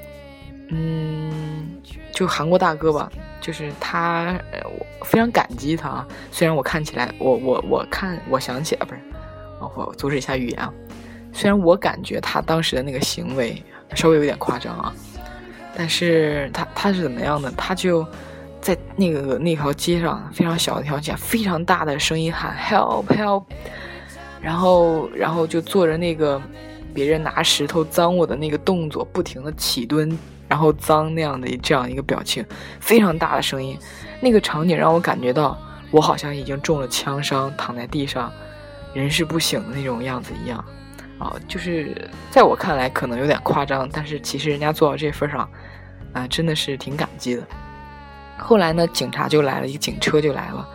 [0.70, 1.78] 嗯，
[2.12, 4.36] 就韩国大哥吧，就是他，
[5.00, 6.08] 我非常感激他啊。
[6.32, 9.00] 虽然我看起来，我我我看，我想起来不是，
[9.76, 10.74] 我阻止一下语言啊。
[11.32, 13.62] 虽然我感觉他当时的那个行为
[13.94, 14.94] 稍微有点夸张啊。
[15.78, 17.52] 但是他他是怎么样的？
[17.52, 18.08] 他就
[18.62, 23.44] 在那个那条街上，非常小的一条街，非常大的声音喊 “help help”，
[24.42, 26.42] 然后然后就坐着那个
[26.96, 32.44] 别人拿石头脏我的那个动作，不停的起蹲，然后脏那样的这样一个表情，
[32.80, 33.78] 非常大的声音，
[34.22, 35.56] 那个场景让我感觉到
[35.92, 38.32] 我好像已经中了枪伤，躺在地上，
[38.94, 40.64] 人事不省的那种样子一样。
[41.18, 45.50] 啊，就是在我看来可能有点夸张，但是其实人家做到这份上，
[46.12, 47.44] 啊，真的是挺感激的。
[48.38, 50.68] 后来呢，警察就来了，一个警车就来了，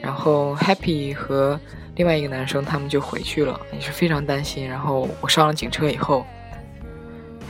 [0.00, 1.58] 然后 Happy 和
[1.96, 4.68] 另外一个男生他们就回去了，也是非常担心。
[4.68, 6.24] 然后我上了警车以后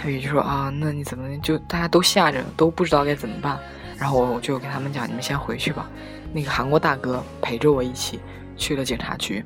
[0.02, 3.58] ，Happy 就说啊，那你怎么就大家都吓着，都不知道该怎么办。
[3.98, 5.90] 然后我就给他们讲，你们先回去吧。
[6.32, 8.20] 那个韩国大哥陪着我一起
[8.56, 9.44] 去了警察局。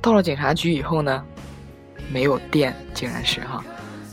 [0.00, 1.24] 到了警察局以后呢？
[2.10, 3.64] 没有电，竟然是哈！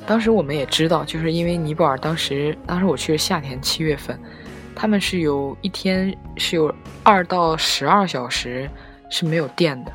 [0.05, 4.17] 当时我们也知道，就是因为尼泊尔当时，当时我去是夏天七月份，
[4.73, 8.69] 他们是有一天是有二到十二小时
[9.09, 9.91] 是没有电的。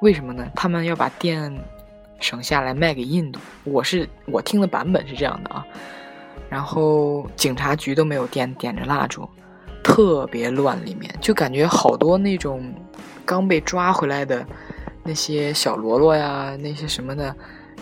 [0.00, 0.46] 为什么呢？
[0.54, 1.54] 他们要把电
[2.20, 3.38] 省下来卖给印度。
[3.64, 5.64] 我是我听的版本是这样的啊。
[6.48, 9.28] 然后警察局都没有电，点着蜡烛，
[9.84, 12.72] 特别乱，里面就感觉好多那种
[13.24, 14.44] 刚被抓回来的。
[15.02, 17.34] 那些小喽啰呀，那些什么的，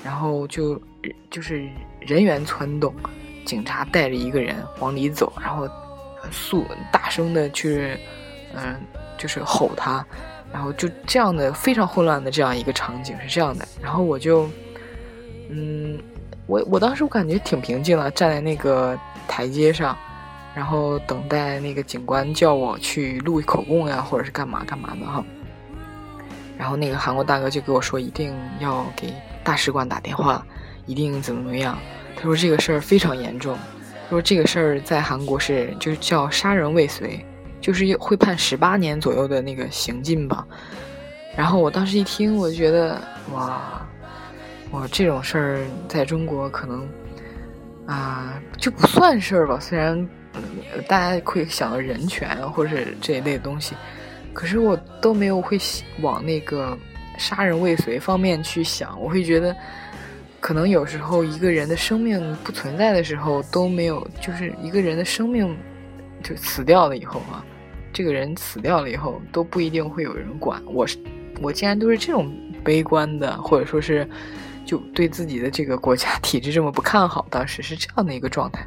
[0.05, 0.81] 然后就
[1.29, 1.69] 就是
[2.01, 2.95] 人员攒动，
[3.45, 5.69] 警察带着一个人往里走，然后
[6.31, 7.99] 速大声的去，
[8.55, 8.81] 嗯，
[9.19, 10.07] 就是吼他，
[10.53, 14.49] 然后就这样的非常混乱的这样一个场景是这样的，然后我就，
[15.51, 15.99] 嗯，
[16.47, 19.97] 我我当时我感觉挺平静的，站在那个台阶上，
[20.55, 25.25] 然后等待那个警官叫我去录口供呀，或者是干嘛干嘛的哈。
[26.57, 30.45] 然后那个韩国大哥就给我说，一定要给大使馆打电话，
[30.87, 31.79] 一定怎么怎么样。
[32.17, 33.57] 他说这个事儿非常严重，
[34.11, 37.25] 说这个事儿在韩国是就是叫杀人未遂，
[37.61, 40.47] 就是会判十八年左右的那个刑禁吧。
[41.37, 43.01] 然后我当时一听，我就觉得
[43.33, 43.87] 哇，
[44.73, 46.89] 哇这种事儿在中国可能
[47.87, 49.59] 啊就不算事儿吧。
[49.61, 50.09] 虽然
[50.87, 53.75] 大家会想到人权或者这一类的东西。
[54.35, 55.59] 可是我都没有会
[56.01, 56.79] 往那个
[57.19, 59.57] 杀人未遂方面去想，我会觉得，
[60.39, 65.57] 可能有时候一个人的生命不存在的时候都没有，就是一个人的生命
[66.23, 67.45] 就死掉了以后啊，
[67.93, 70.63] 这个人死掉了以后都不一定会有人管。
[70.67, 70.99] 我是
[71.41, 72.33] 我竟然都是这种
[72.65, 74.09] 悲观的，或者说是
[74.65, 78.67] 就对自己的这个国家 体制这么不看好，当时是这样的一个状态，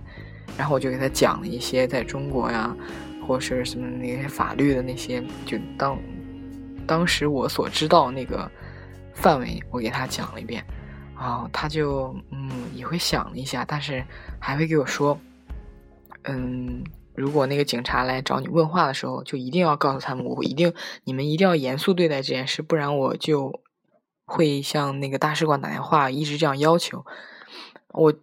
[0.58, 2.76] 然后我就给他讲了一些在中国呀。
[3.28, 5.98] 或是什么那些法律的那些，就当
[6.88, 8.50] 当时我所知道那个
[9.14, 10.66] 范围，我给他讲了一遍，
[11.16, 14.04] 然后他就嗯也会想了一下，但是
[14.40, 15.18] 还会给我说，
[16.24, 16.84] 嗯，
[17.15, 23.62] 如果那个警察来找你问话的时候，就一定要告诉他们，我一定你们一定要严肃对待这件事，不然我就
[24.26, 27.06] 会向那个大使馆打电话，一直这样要求。
[27.89, 28.13] 我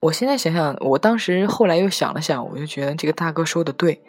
[0.00, 4.02] 我现在想想，我当时后来又想了想，我就觉得这个大哥说的对。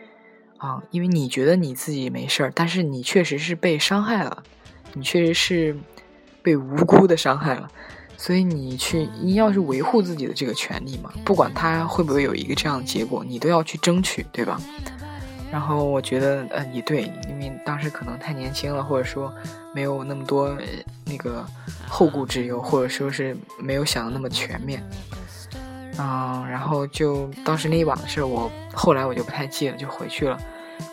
[0.57, 4.43] 啊，因为你觉得你自己没事儿，但是你确实是被伤害了，
[4.93, 5.77] 你确实是
[6.41, 7.67] 被无辜的伤害了，
[8.23, 14.57] 所以你去，你要是维护自己的这个权利嘛，不管他会不会有一个这样的结果，你都要去争取，对吧？
[15.51, 19.29] 然后我觉得，呃，也对，因为当时可能太年轻了，或者说
[19.75, 20.57] 没有那么多
[21.03, 21.45] 那个
[21.89, 24.81] 后顾之忧，或者说是没有想的那么全面。
[25.97, 30.39] 嗯，然后就当时那一晚的事，我后来我就不太记了，就回去了。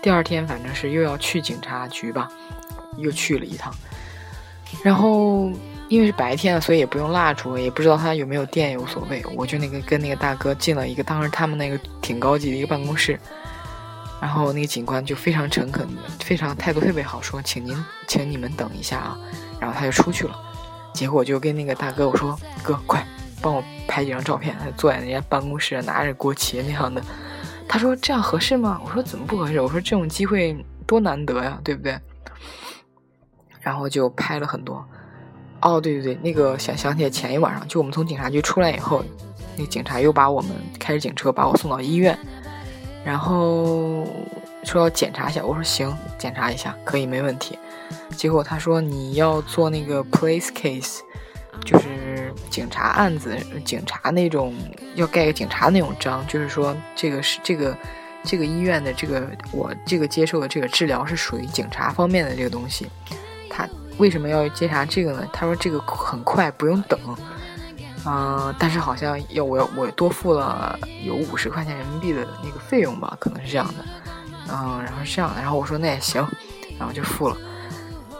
[0.03, 2.29] 第二天反正是又要去警察局吧，
[2.97, 3.73] 又去了一趟。
[4.83, 5.51] 然后
[5.91, 9.21] 因为是白天，所以也不用蜡烛，也不知道他有没有电，也无所谓。
[9.35, 13.19] 我就那个跟那个大哥进了一个当时他们那个挺高级的一个办公室，
[14.21, 15.85] 然后那个警官就非常诚恳，
[16.21, 17.77] 非常态度特别好，说请您，
[18.07, 19.19] 请你们等一下啊。
[19.59, 20.39] 然后他就出去了。
[20.95, 23.05] 结果就跟那个大哥我说：“哥，快。”
[23.43, 27.03] 帮我拍几张照片，他坐在人家办公室拿着国旗那样的。
[27.67, 28.81] 他说这样合适吗？
[28.85, 29.61] 我说怎么不合适？
[29.61, 30.55] 我说这种机会
[30.87, 31.99] 多难得呀，对不对？
[33.61, 34.87] 然后就拍了很多。
[35.63, 39.05] 哦，对对对，那个想想起来前一晚上，就我们从警察局出来以后，
[39.57, 42.19] 那警察又把我们开着警车把我送到医院，
[43.05, 44.07] 然后
[44.65, 45.45] 说要检查一下。
[45.45, 47.59] 我说行，检查一下可以没问题。
[48.17, 51.01] 结果他说你要做那个 police case。
[51.63, 54.55] 就是警察案子，警察那种
[54.95, 57.77] 要盖个警察那种章，就是说这个是这个
[58.25, 62.87] 这个医院的这个我这个接受的这个治疗是属于警察方面的这个东西。
[63.51, 63.69] 他
[64.01, 65.29] 为什么要接查这个呢？
[65.31, 66.99] 他说这个很快不用等，
[68.07, 73.85] 嗯，但是好像要我我多付了有五十块钱人民币的那个费用吧，可能是这样的，
[74.49, 76.27] 嗯，然后是这样的，然后我说那也行，
[76.79, 77.37] 然后就付了。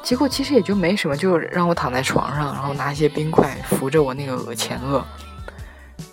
[0.03, 5.03] 结果其实也就没什么，就让我躺在床上，然后拿一些冰块扶着我那个额前额，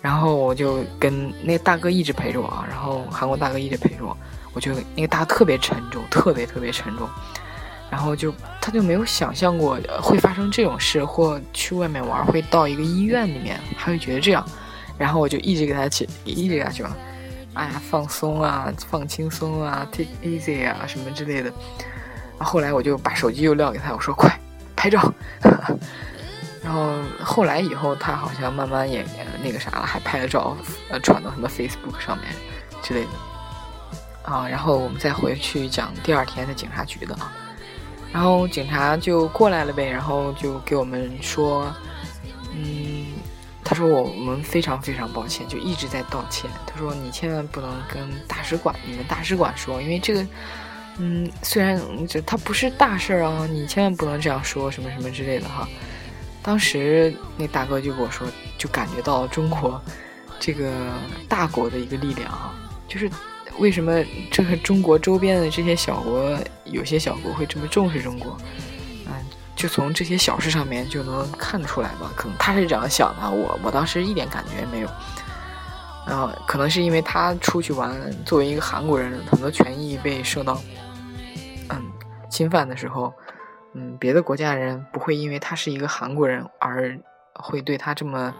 [0.00, 4.16] 然后我就跟那大哥一直陪着我啊，然后韩国大哥一直陪着我，
[4.54, 7.08] 我就那个大哥特别沉重，特别特别沉重，
[7.90, 8.32] 然后就
[8.68, 14.46] 他就没有想象过会发生这种事，或去外面玩会到一个医院里面，他会觉得这样，
[14.98, 16.94] 然后我就一直给他解，一直给他讲，
[17.54, 21.50] 哎呀放松啊，放轻松啊，take easy 啊什么之类的。
[22.36, 24.38] 后来我就把手机又撂给他，我说快
[24.76, 25.10] 拍照。
[26.62, 26.92] 然后
[27.24, 29.02] 后来以后他好像慢慢也
[29.42, 30.54] 那个啥了，还拍了照，
[30.90, 32.26] 呃，传到什么 Facebook 上面
[32.82, 34.30] 之类的。
[34.30, 37.32] 啊，然后我们再回去讲第二天的警察局的啊。
[38.12, 41.72] 然后警察就过来了呗，然后就给我们说，
[42.54, 43.06] 嗯，
[43.64, 46.50] 他说我们非常非常抱歉，就一直在道歉。
[46.66, 50.26] 他说你千万不能跟大使馆，你们大使馆说，因为这个。
[51.00, 55.64] 嗯，虽然这它不是大事儿啊，你千万不能这样说什么什么之类的哈。
[56.42, 58.26] 当时那大哥就跟我说，
[58.58, 59.80] 就感觉到中国
[60.40, 60.72] 这个
[61.28, 62.52] 大国的一个力量哈，
[62.88, 63.08] 就是
[63.58, 63.92] 为什么
[64.30, 68.36] 这个中国周边的这些小国，有些小国会这么重视中国，
[69.06, 69.12] 嗯，
[69.56, 72.10] 就从这些小事上面就能看出来吧。
[72.16, 74.88] 可能他是这样想的，我我当时一点感觉也没有。
[76.06, 77.94] 然后可能是因为他出去玩，
[78.24, 80.58] 作为一个韩国人，很多权益被受到。
[81.68, 81.82] 嗯，
[82.30, 83.12] 侵犯的时候，
[83.74, 86.98] 嗯，别的国家人不会因为他是一个韩国人而
[87.34, 88.34] 会对他这么，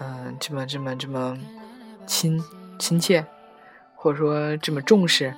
[0.00, 1.38] 嗯，这么这么这么
[2.04, 2.42] 亲
[2.80, 3.24] 亲切，
[4.00, 5.34] 或者说这么重视，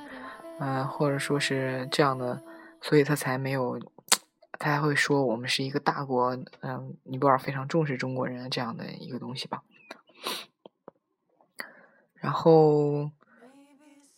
[0.58, 2.42] 嗯，或者说是这样的，
[2.82, 3.80] 所以他才没有，
[4.58, 9.62] 他还会说我们是一个大国，嗯，尼泊尔非常重视中国人这样的一个东西吧，
[12.14, 13.10] 然后。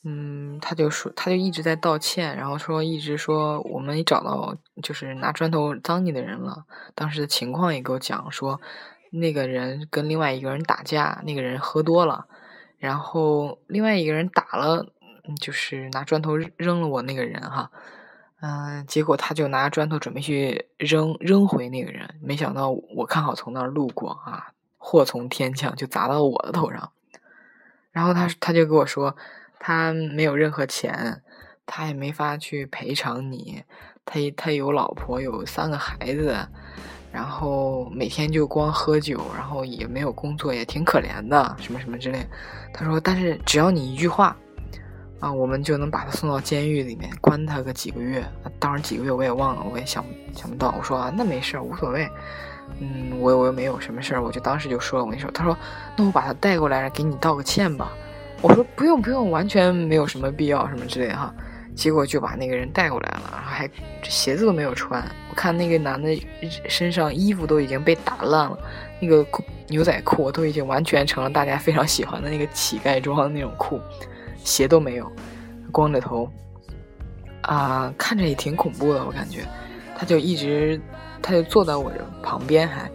[0.04, 6.64] 嗯，他就说，他就一直在道歉，然后说一直说我们找到就是拿砖头脏你的人了。
[6.96, 8.60] 当时的情况也给我讲说，
[9.12, 12.26] 那个人跟另外一个人打架，那个人喝多了，
[12.82, 14.84] 然后另外一个人打了，
[15.40, 17.70] 就是拿砖头扔了我那个人哈，
[18.40, 26.90] 嗯，结果他就拿砖头准备去扔扔回那个人，没想到我刚好从那儿路过啊，祸从天降就砸到我的头上，
[27.92, 29.16] 然后他他就跟我说。
[29.64, 31.22] 他没有任何钱，
[31.64, 33.62] 他也没法去赔偿你。
[34.04, 36.48] 他他有老婆，有三个孩子，
[37.12, 42.26] 然后每天就光喝酒，然后也没有工作，也挺可怜的，什么什么之类。
[42.72, 44.34] 他说：“但是只要你一句话，
[45.20, 48.24] 啊，我们就能把他送到监狱里面，关他个几个月。
[48.58, 50.02] 当然几个月我也忘了，我也想
[50.34, 50.74] 想不到。
[50.78, 52.08] 我说啊，那没事，无所谓。
[52.80, 55.54] 嗯，我我又没有什么事儿，我就当时就说了，我跟你说，他说，
[55.96, 57.92] 那我把他带过来，给你道个歉吧。”
[58.40, 61.32] 我说不用不用，完全没有什么必要什么之类哈，
[61.74, 63.68] 结果就把那个人带过来了，然后还
[64.02, 65.02] 鞋子都没有穿。
[65.30, 66.16] 我看那个男的
[66.68, 68.58] 身上衣服都已经被打烂了，
[69.00, 73.80] 那个裤牛仔裤都已经完全成了大家非常喜欢的那个乞丐装的那种裤，
[74.44, 75.10] 鞋都没有，
[75.70, 76.30] 光着头，
[77.40, 79.40] 啊，看着也挺恐怖的，我感觉，
[79.96, 80.80] 他就一直，
[81.22, 82.90] 他就坐在我这旁边还，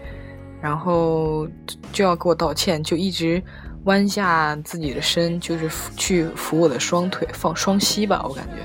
[0.62, 1.48] 然后
[1.92, 3.42] 就要给我道歉，就一直
[3.88, 8.58] 弯下自己的身，就是去扶我的双腿，放双膝吧，我感觉，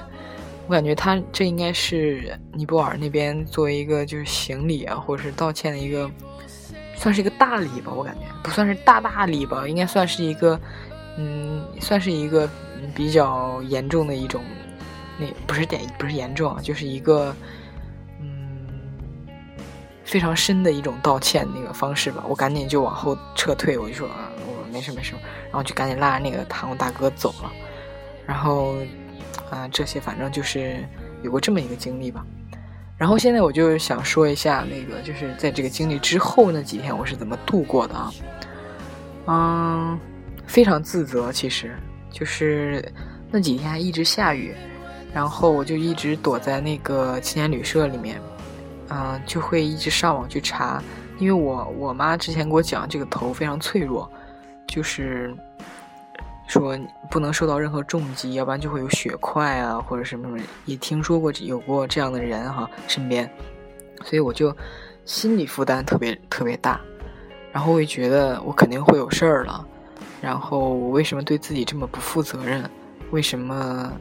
[0.66, 6.10] 我感觉他这应该是尼泊尔那边作为一个就是行礼啊，或者是道歉的一个，
[6.96, 10.60] 算是一个大礼吧，我感觉不算是大大礼吧，应该算是一个，
[11.16, 12.50] 嗯，算是一个
[12.94, 14.42] 比较严重的一种。
[15.18, 17.36] 那不是点不是严重啊，就是一个
[18.20, 18.66] 嗯
[20.04, 22.24] 非常深的一种道歉那个方式吧。
[22.26, 24.32] 我赶紧就往后撤退，我就说啊，
[24.72, 25.14] 没事没事，
[25.44, 27.52] 然后就赶紧拉着那个糖果大哥走了。
[28.26, 28.74] 然后
[29.50, 30.84] 啊，这些反正就是
[31.22, 32.24] 有过这么一个经历吧。
[32.96, 38.12] 然后现在我就想说一下那个，就是在这个经历之后那几天我是怎么度过的啊？
[39.26, 39.98] 嗯，
[40.46, 41.76] 非常自责，其实
[42.10, 42.84] 就是
[43.30, 44.54] 那几天还一直下雨。
[45.12, 48.18] 然后我就一直躲在那个青年旅社里面，
[48.88, 50.82] 嗯，就会一直上网去查，
[51.18, 54.10] 因为我我妈之前给我讲，这个头非常脆弱，
[54.72, 55.36] 就是
[56.46, 56.74] 说
[57.10, 60.40] 不能受到任何重击，要不然就会有血块啊，或者什么什么。
[60.64, 63.30] 也听说过有过这样的人哈，身边，
[64.02, 64.56] 所以我就
[65.04, 66.80] 心理负担特别特别大，
[67.52, 69.62] 然后我也觉得我肯定会有事儿了，
[70.22, 72.64] 然后我为什么对自己这么不负责任？
[73.10, 73.92] 为什么？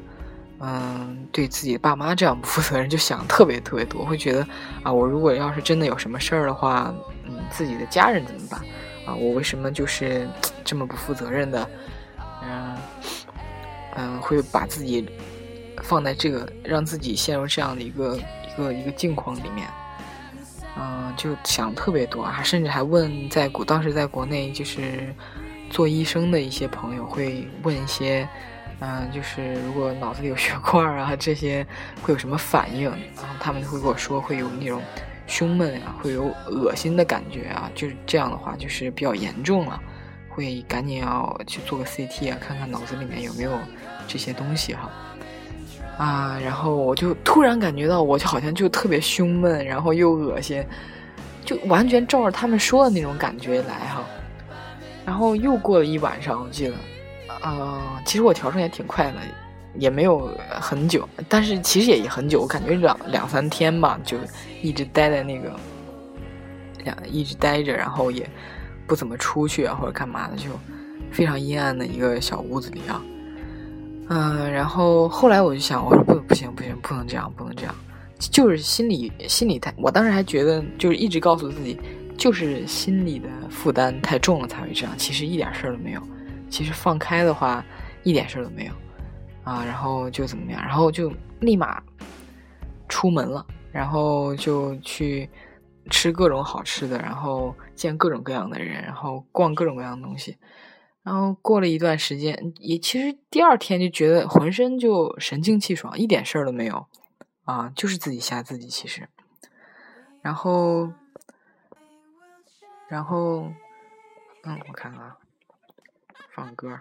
[0.63, 4.47] 嗯，对自己爸妈这样不负责任，就想特别特别多，会觉得
[4.83, 6.93] 啊，我如果要是真的有什么事儿的话，
[7.25, 8.61] 嗯，自己的家人怎么办？
[9.15, 10.27] 我为什么就是
[10.63, 11.69] 这么不负责任的？
[12.43, 12.77] 嗯
[13.95, 15.07] 嗯，会把自己
[15.83, 19.67] 放在这个，让自己陷入这样的一个一个一个境况里面。
[20.77, 25.13] 嗯，就想特别多啊，甚至还问在国当时在国内就是
[25.69, 28.27] 做医生的一些朋友，会问一些。
[28.83, 31.63] 嗯，就是如果脑子里有血 块啊，这些
[32.01, 32.89] 会有什么反应？
[33.15, 34.81] 然后他们会跟我说会有那种
[35.31, 39.81] 胸闷啊，会有恶心的感觉啊，就是这样的话就是比较严重了，
[40.27, 43.57] 会赶紧要去做个 CT 啊，看看脑子里面有没有
[44.09, 44.91] 这些东西哈。
[45.97, 50.61] 啊，然后我就突然感觉到，我就好像就特别胸闷，然后又恶心，
[51.45, 54.03] 就完全照着他们说的那种感觉来哈。
[55.05, 56.73] 然后又过了一晚上，我记得。
[57.41, 59.13] 啊，其实我调整也挺快的，
[59.77, 64.17] 也没有很久，但是其实也很久，我感觉两两三天吧，就
[64.61, 65.55] 一直待在那个
[66.83, 68.29] 两一直待着，然后也
[68.85, 70.49] 不怎么出去啊或者干嘛的，就
[71.11, 73.01] 非常阴暗的一个小屋子里啊。
[74.09, 77.73] 嗯，然后后来我就想，我说不不行不行，不能这样不能这样，
[78.19, 81.79] 就是心里心里太，我当时还觉得就是一直告诉自己，
[82.17, 86.01] 就是心理的负担太重了才会这样，其实一点事儿都没有。
[86.49, 87.63] 其实放开的话，
[88.03, 88.73] 一点事儿都没有，
[89.43, 91.81] 啊，然后就怎么样，然后就立马
[92.87, 95.29] 出门了，然后就去
[95.89, 100.37] 吃各种好吃的，然后见各种各样的人，然后逛各种各样的东西，
[101.03, 106.85] 然后过了一段时间，也其实第二天就觉得浑身就神清气爽，一点事儿都没有，
[107.45, 109.09] 啊，就是自己吓自己，其实，
[110.21, 110.91] 然后，
[112.87, 113.51] 然后，
[114.43, 115.17] 嗯，我看看啊。
[116.33, 116.79] 放歌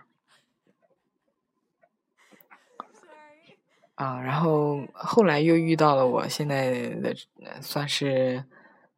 [4.01, 7.15] 啊，然后后来又遇到了我现在的
[7.61, 8.47] 算是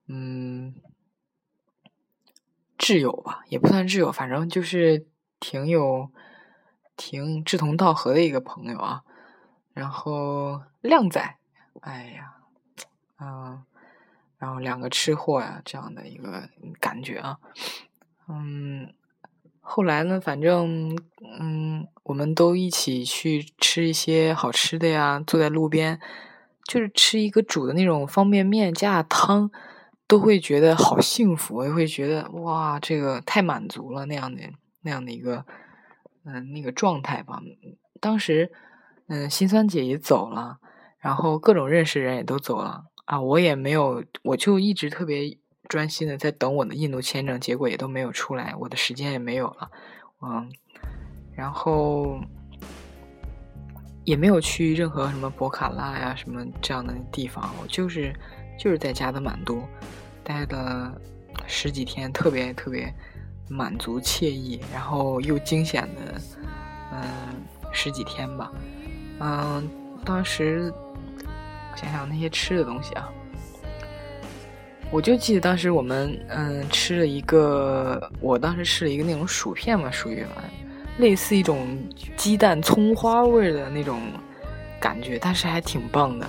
[0.06, 0.76] 嗯
[2.78, 5.08] 挚友吧，也不算挚友，反正就是
[5.40, 6.08] 挺有
[6.96, 9.02] 挺志同道合的一个朋友啊。
[9.72, 11.36] 然后靓仔，
[11.80, 12.36] 哎呀，
[13.18, 13.64] 嗯，
[14.38, 16.48] 然后两个吃货呀，这样的一个
[16.78, 17.40] 感觉啊，
[18.28, 18.94] 嗯。
[19.64, 20.96] 后来呢，反正
[21.40, 26.00] 嗯，我们都一起去吃一些好吃的呀，坐在路边，
[26.64, 29.50] 就是吃一个煮的那种方便面加汤，
[30.06, 34.42] 都会觉得好幸福，也会觉得哇，这个太满足了那样的
[34.82, 35.44] 那样的一个
[36.24, 37.40] 嗯那个状态吧。
[38.00, 38.50] 当时
[39.08, 40.58] 嗯，心酸姐也走了，
[40.98, 45.38] 然后各种认识人也都走了啊，我也没有，我就一直特别。
[45.68, 49.70] 专心的在等我的印度签证，结果也都没有出来，我的时间也没有了，
[50.20, 50.50] 嗯，
[51.34, 52.20] 然后
[54.04, 58.14] 也没有去任何什么博卡拉呀什么这样的地方，我就是
[58.58, 59.62] 就是在家的满都
[60.24, 60.92] 待了
[61.46, 62.92] 十几天，特别特别
[63.48, 66.20] 满足惬意，然后又惊险的
[66.92, 67.02] 嗯
[67.72, 68.52] 十几天吧，
[69.20, 69.68] 嗯，
[70.04, 70.72] 当时
[71.74, 73.08] 想想那些吃的东西啊。
[74.90, 80.22] 我就记得当时我们嗯吃了一个，我当时吃了一个那种薯片嘛，属于
[80.98, 81.66] 类似一种
[82.16, 84.00] 鸡蛋葱花味的那种
[84.80, 86.26] 感觉，但是还挺棒的。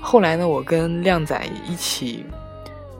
[0.00, 2.24] 后来呢，我跟靓仔一起，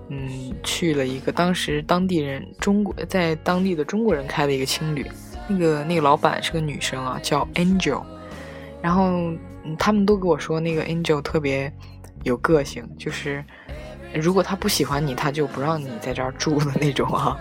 [0.09, 5.07] 嗯，去了一个当时当地人中国在当地的中国人开的一个青旅，
[5.46, 8.03] 那个那个老板是个女生啊，叫 Angel。
[8.82, 9.32] 然后
[9.78, 11.72] 他们都跟我说，那个 Angel 特别
[12.24, 13.44] 有个性，就是
[14.14, 17.38] 如果他不喜欢你，他就不让你在这儿住的那种啊。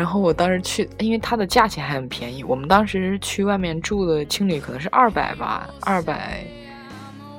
[0.00, 6.42] 然后我当时去，因为它的价钱还很便宜，我们当时去外面住的青旅可能是二百吧，二百。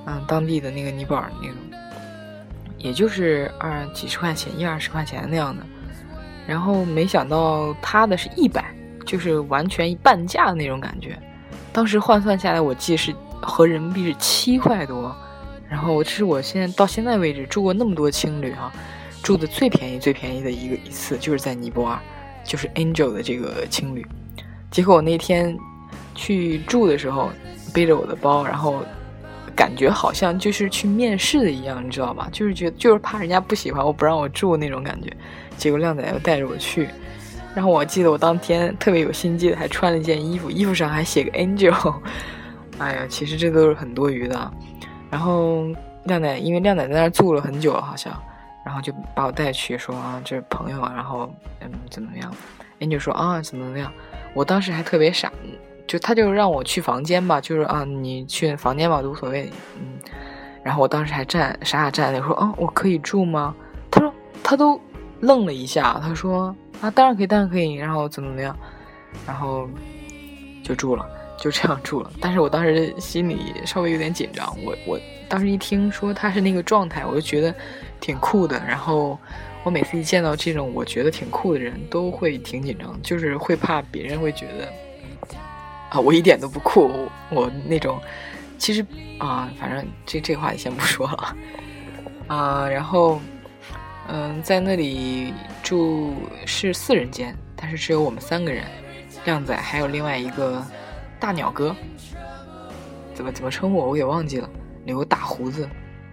[0.05, 1.57] 嗯，当地的那个尼泊尔那种，
[2.77, 5.63] 也就是二几十块钱，一二十块钱那样的。
[6.45, 8.63] 然后没想到他的是一百，
[9.07, 11.17] 就是完全半价的那种感觉。
[11.73, 15.15] 当时换算下来，我记得是合人民币是七块多。
[15.67, 18.71] 然后这是我现在到现在为止住过那么多青旅哈，
[19.23, 21.99] 住的最便宜最便宜的一个一次，就是在尼泊尔，
[22.43, 24.05] 就是 Angel 的这个青旅。
[24.69, 25.57] 结果我那天
[26.15, 27.29] 去住的时候，
[27.73, 28.83] 背着我的包，然后。
[29.53, 32.27] 感觉好像就是去面试的一样，你知道吧？
[32.31, 35.11] 就是觉得就是怕人家不喜欢我，不让我住那种感觉。
[35.57, 36.87] 结果靓仔又带着我去，
[37.53, 41.93] 然后我记得我当天特别有心机的，还穿了一件衣服，衣服上还写个 Angel。
[42.79, 44.51] 哎呀，其实这都是很多余的。
[45.11, 45.65] 然后
[46.05, 48.11] 靓仔因为靓仔在那儿住了很久了，好像，
[48.65, 52.33] 然后就把我带去说啊，这是朋友啊，然后嗯怎么样
[52.79, 53.91] ？Angel 说啊怎么怎么样？
[54.33, 55.31] 我当时还特别傻。
[55.87, 59.51] 就他就让我去房间吧，就是啊，你去房间吧，都无所谓。
[59.77, 59.99] 嗯，
[60.63, 63.53] 然后我当时还站傻傻站那说，嗯，我可以住吗？
[63.89, 64.79] 他说他都
[65.19, 67.73] 愣了一下，他说啊，当然可以，当然可以。
[67.73, 68.55] 然后怎么怎么样，
[69.27, 69.67] 然后
[70.63, 71.05] 就住了，
[71.37, 72.09] 就这样住了。
[72.21, 74.97] 但是我当时心里稍微有点紧张，我我
[75.27, 77.53] 当时一听说他是那个状态，我就觉得
[78.01, 78.61] 挺酷的。
[78.67, 79.17] 然后
[79.63, 84.67] 我每次一见到这种我觉得挺酷的人，都会挺紧张，就是会怕别人会觉得。
[85.91, 86.89] 啊，我一点都不酷，
[87.29, 87.99] 我那种，
[88.57, 88.85] 其实
[89.19, 91.35] 啊，反正这这话题先不说了，
[92.27, 93.19] 啊，然后，
[94.07, 96.13] 嗯，在那里住
[96.45, 98.63] 是四人间，但是只有我们三个人，
[99.25, 100.65] 靓仔还有另外一个
[101.19, 101.75] 大鸟哥，
[103.13, 104.49] 怎么怎么称呼我我给忘记了，
[104.85, 105.67] 留个大胡子，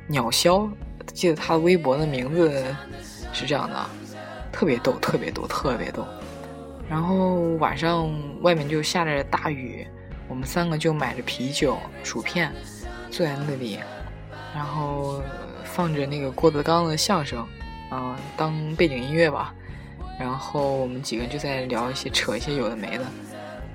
[0.09, 0.68] 鸟枭，
[1.12, 2.64] 记得他的微博的名字
[3.32, 3.86] 是这样的，
[4.52, 6.06] 特别逗，特别逗，特别逗。
[6.88, 8.11] 然后晚上
[8.42, 9.86] 外面就下着大雨，
[10.28, 12.52] 我们三个就买着啤酒、薯片，
[13.11, 13.78] 坐在那里，
[14.54, 15.22] 然后
[15.64, 17.46] 放着那个郭德纲的相声，
[17.90, 19.54] 啊，当背景音乐吧。
[20.18, 23.04] 然后我们几个就在聊一些、扯一些有的没的，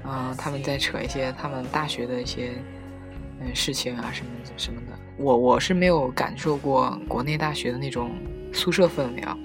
[0.10, 2.52] 啊，他们在扯一些他们大学的一些
[3.54, 4.98] 事情啊什么什么的。
[5.18, 8.12] 我我是没有感受过国内大学的那种
[8.52, 9.38] 宿舍氛围啊，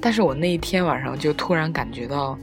[0.00, 2.38] 但是我那一天晚上就突然感觉到。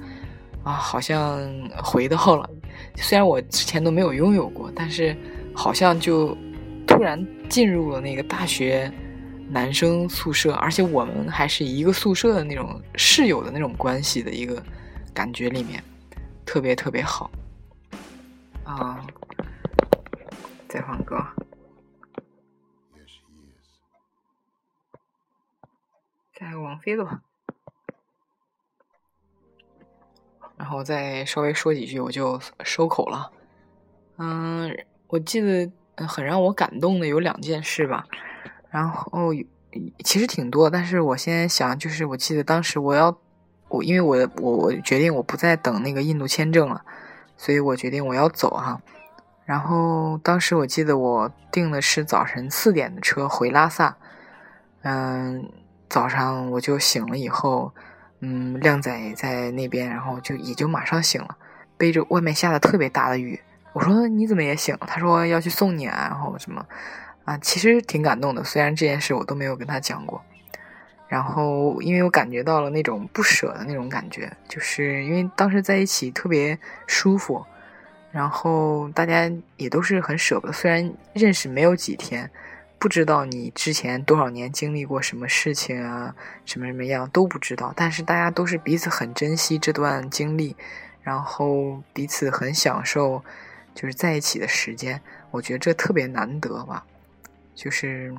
[0.63, 1.41] 啊，好像
[1.75, 2.47] 回到了，
[2.95, 5.17] 虽然我之前都没有拥有过，但是
[5.55, 6.37] 好像就
[6.85, 7.19] 突然
[7.49, 8.93] 进入了那个大学
[9.49, 14.61] 男生宿舍，而且我们还是一个宿舍的那种室友的那种关系的一个
[15.15, 15.83] 感觉里面，
[16.45, 17.31] 特别特别好。
[18.63, 19.03] 啊，
[20.71, 21.17] 再换歌，
[26.33, 27.21] 再个王菲的吧。
[30.55, 33.33] 然后再稍微说几句，我就收口了。
[34.15, 34.73] 嗯，
[35.07, 35.69] 我记得
[36.07, 38.05] 很让我感动的有两件事吧。
[38.69, 39.33] 然后
[40.05, 43.19] 其实挺多，但是我现在想，就是我记得当时我要
[43.67, 46.85] 我，因为我我我决定我不再等那个印度签证了，
[47.35, 48.81] 所以我决定我要走哈。
[49.51, 53.97] 然后当时我记得我订的是早晨四点的车回拉萨。
[54.83, 55.51] 嗯，
[55.89, 57.73] 早上我就醒了以后。
[58.23, 61.35] 嗯，靓仔在那边，然后就也就马上醒了，
[61.75, 63.39] 背着外面下的特别大的雨。
[63.73, 64.81] 我说你怎么也醒了？
[64.87, 66.63] 他说要去送你啊，然后什么
[67.25, 68.43] 啊，其实挺感动的。
[68.43, 70.21] 虽然这件事我都没有跟他讲过，
[71.07, 77.43] 然后因为我感觉到了那种不舍的那种感觉，就是因为当时在一起特别舒服，
[78.11, 80.53] 然后大家也都是很舍不得。
[80.53, 82.29] 虽然认识没有几天。
[82.81, 87.71] 不知道你之前多少年经历过什么事情啊，什么什么样都不知道。
[87.77, 90.55] 但是大家都是彼此很珍惜这段经历，
[91.03, 93.23] 然后彼此很享受，
[93.75, 94.99] 就是在一起的时间。
[95.29, 96.83] 我觉得这特别难得吧，
[97.53, 98.11] 就是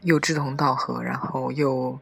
[0.00, 1.96] 又志同道合，然后又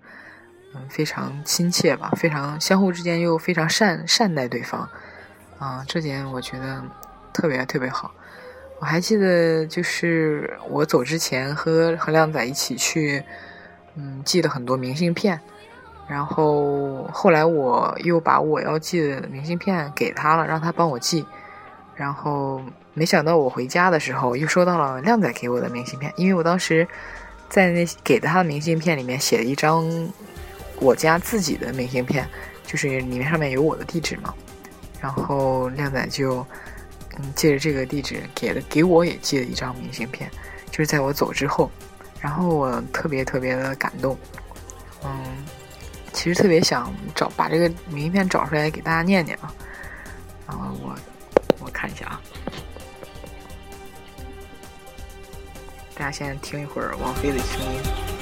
[0.74, 4.88] 嗯非常亲切吧，非常相互之间又非常善善待对方
[5.60, 6.82] 啊，这点我觉得
[7.34, 8.10] 特别特别好。
[8.78, 13.22] 我还记得，就是我走之前和和靓仔一起去，
[13.94, 15.38] 嗯，寄了很多明信片，
[16.08, 21.26] 然后后来我又把我要寄的明信片给他了，让他帮我寄，
[21.94, 22.62] 然后
[22.94, 26.88] 没想到我回家的时候又收到了靓仔给我的明信片，因为我当时
[27.50, 29.86] 在那给他的明信片里面写了一张
[30.80, 32.26] 我家自己的明信片，
[32.64, 34.32] 就是里面上面有我的地址嘛。
[35.00, 36.46] 然后靓仔就
[37.16, 40.30] 嗯借着这个地址给了给我也寄了一张明信片，
[40.70, 41.70] 就是在我走之后，
[42.20, 44.16] 然后我特别特别的感动，
[45.02, 45.10] 嗯，
[46.12, 49.52] 其实特别想找把这个明信片找出来给大家念念啊，
[50.46, 50.94] 然后我
[51.60, 52.20] 我看一下啊，
[55.94, 58.19] 大家先听一会儿王菲的声音。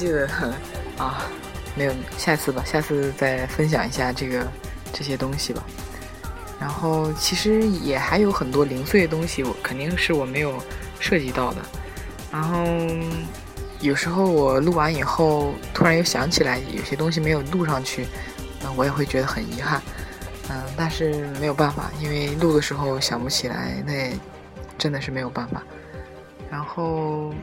[0.00, 0.26] 记得
[0.96, 1.26] 啊，
[1.76, 4.50] 没有，下次吧，下次再分享一下这个
[4.94, 5.62] 这些东西吧。
[6.58, 10.54] 然后其实也还有很多零碎的东西，我肯定是我没有
[10.98, 11.60] 涉及到的。
[12.32, 12.64] 然后
[13.80, 18.06] 有时候我录完以后，突然又想起来有些东西没有录上去，
[18.62, 19.82] 那我也会觉得很遗憾。
[20.48, 24.10] 嗯，但是没有办法，因为录的时候想不起来，那
[24.78, 25.62] 真的是没有办法。
[26.50, 27.34] 然后。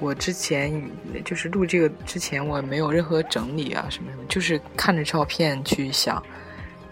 [0.00, 0.90] 我之前
[1.24, 6.16] 就是录这个之前，我没有任何整理啊什么什么，就是看着照片去想，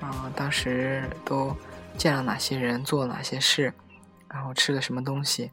[0.00, 1.55] 啊，当时都
[1.98, 3.72] 见了哪些人，做了哪些事，
[4.28, 5.50] 然后吃了什么东西，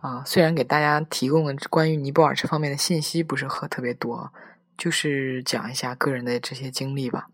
[0.00, 4.32] 啊，虽然给大家提供的关于尼泊尔这方面的信息不是很特别多，
[4.76, 7.28] 就是讲一下个人的这些经历吧。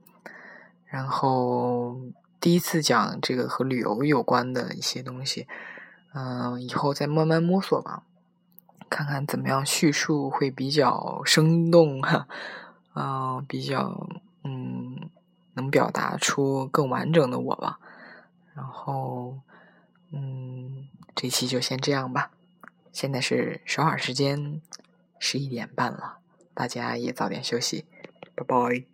[0.86, 1.96] 然后
[2.40, 5.46] 第一次讲这个和旅游有关的一些东西，
[6.12, 8.02] 嗯，以后再慢慢摸索吧。
[8.92, 12.28] 看看怎么样叙述会比较生动哈，
[12.94, 14.06] 嗯，比较
[14.44, 15.08] 嗯
[15.54, 17.78] 能表达出更完整的我吧。
[18.54, 19.38] 然后
[20.10, 22.30] 嗯，这期就先这样吧。
[22.92, 24.60] 现在是首尔时间
[25.18, 26.18] 十一点半了，
[26.52, 27.86] 大家也早点休息，
[28.34, 28.91] 拜拜。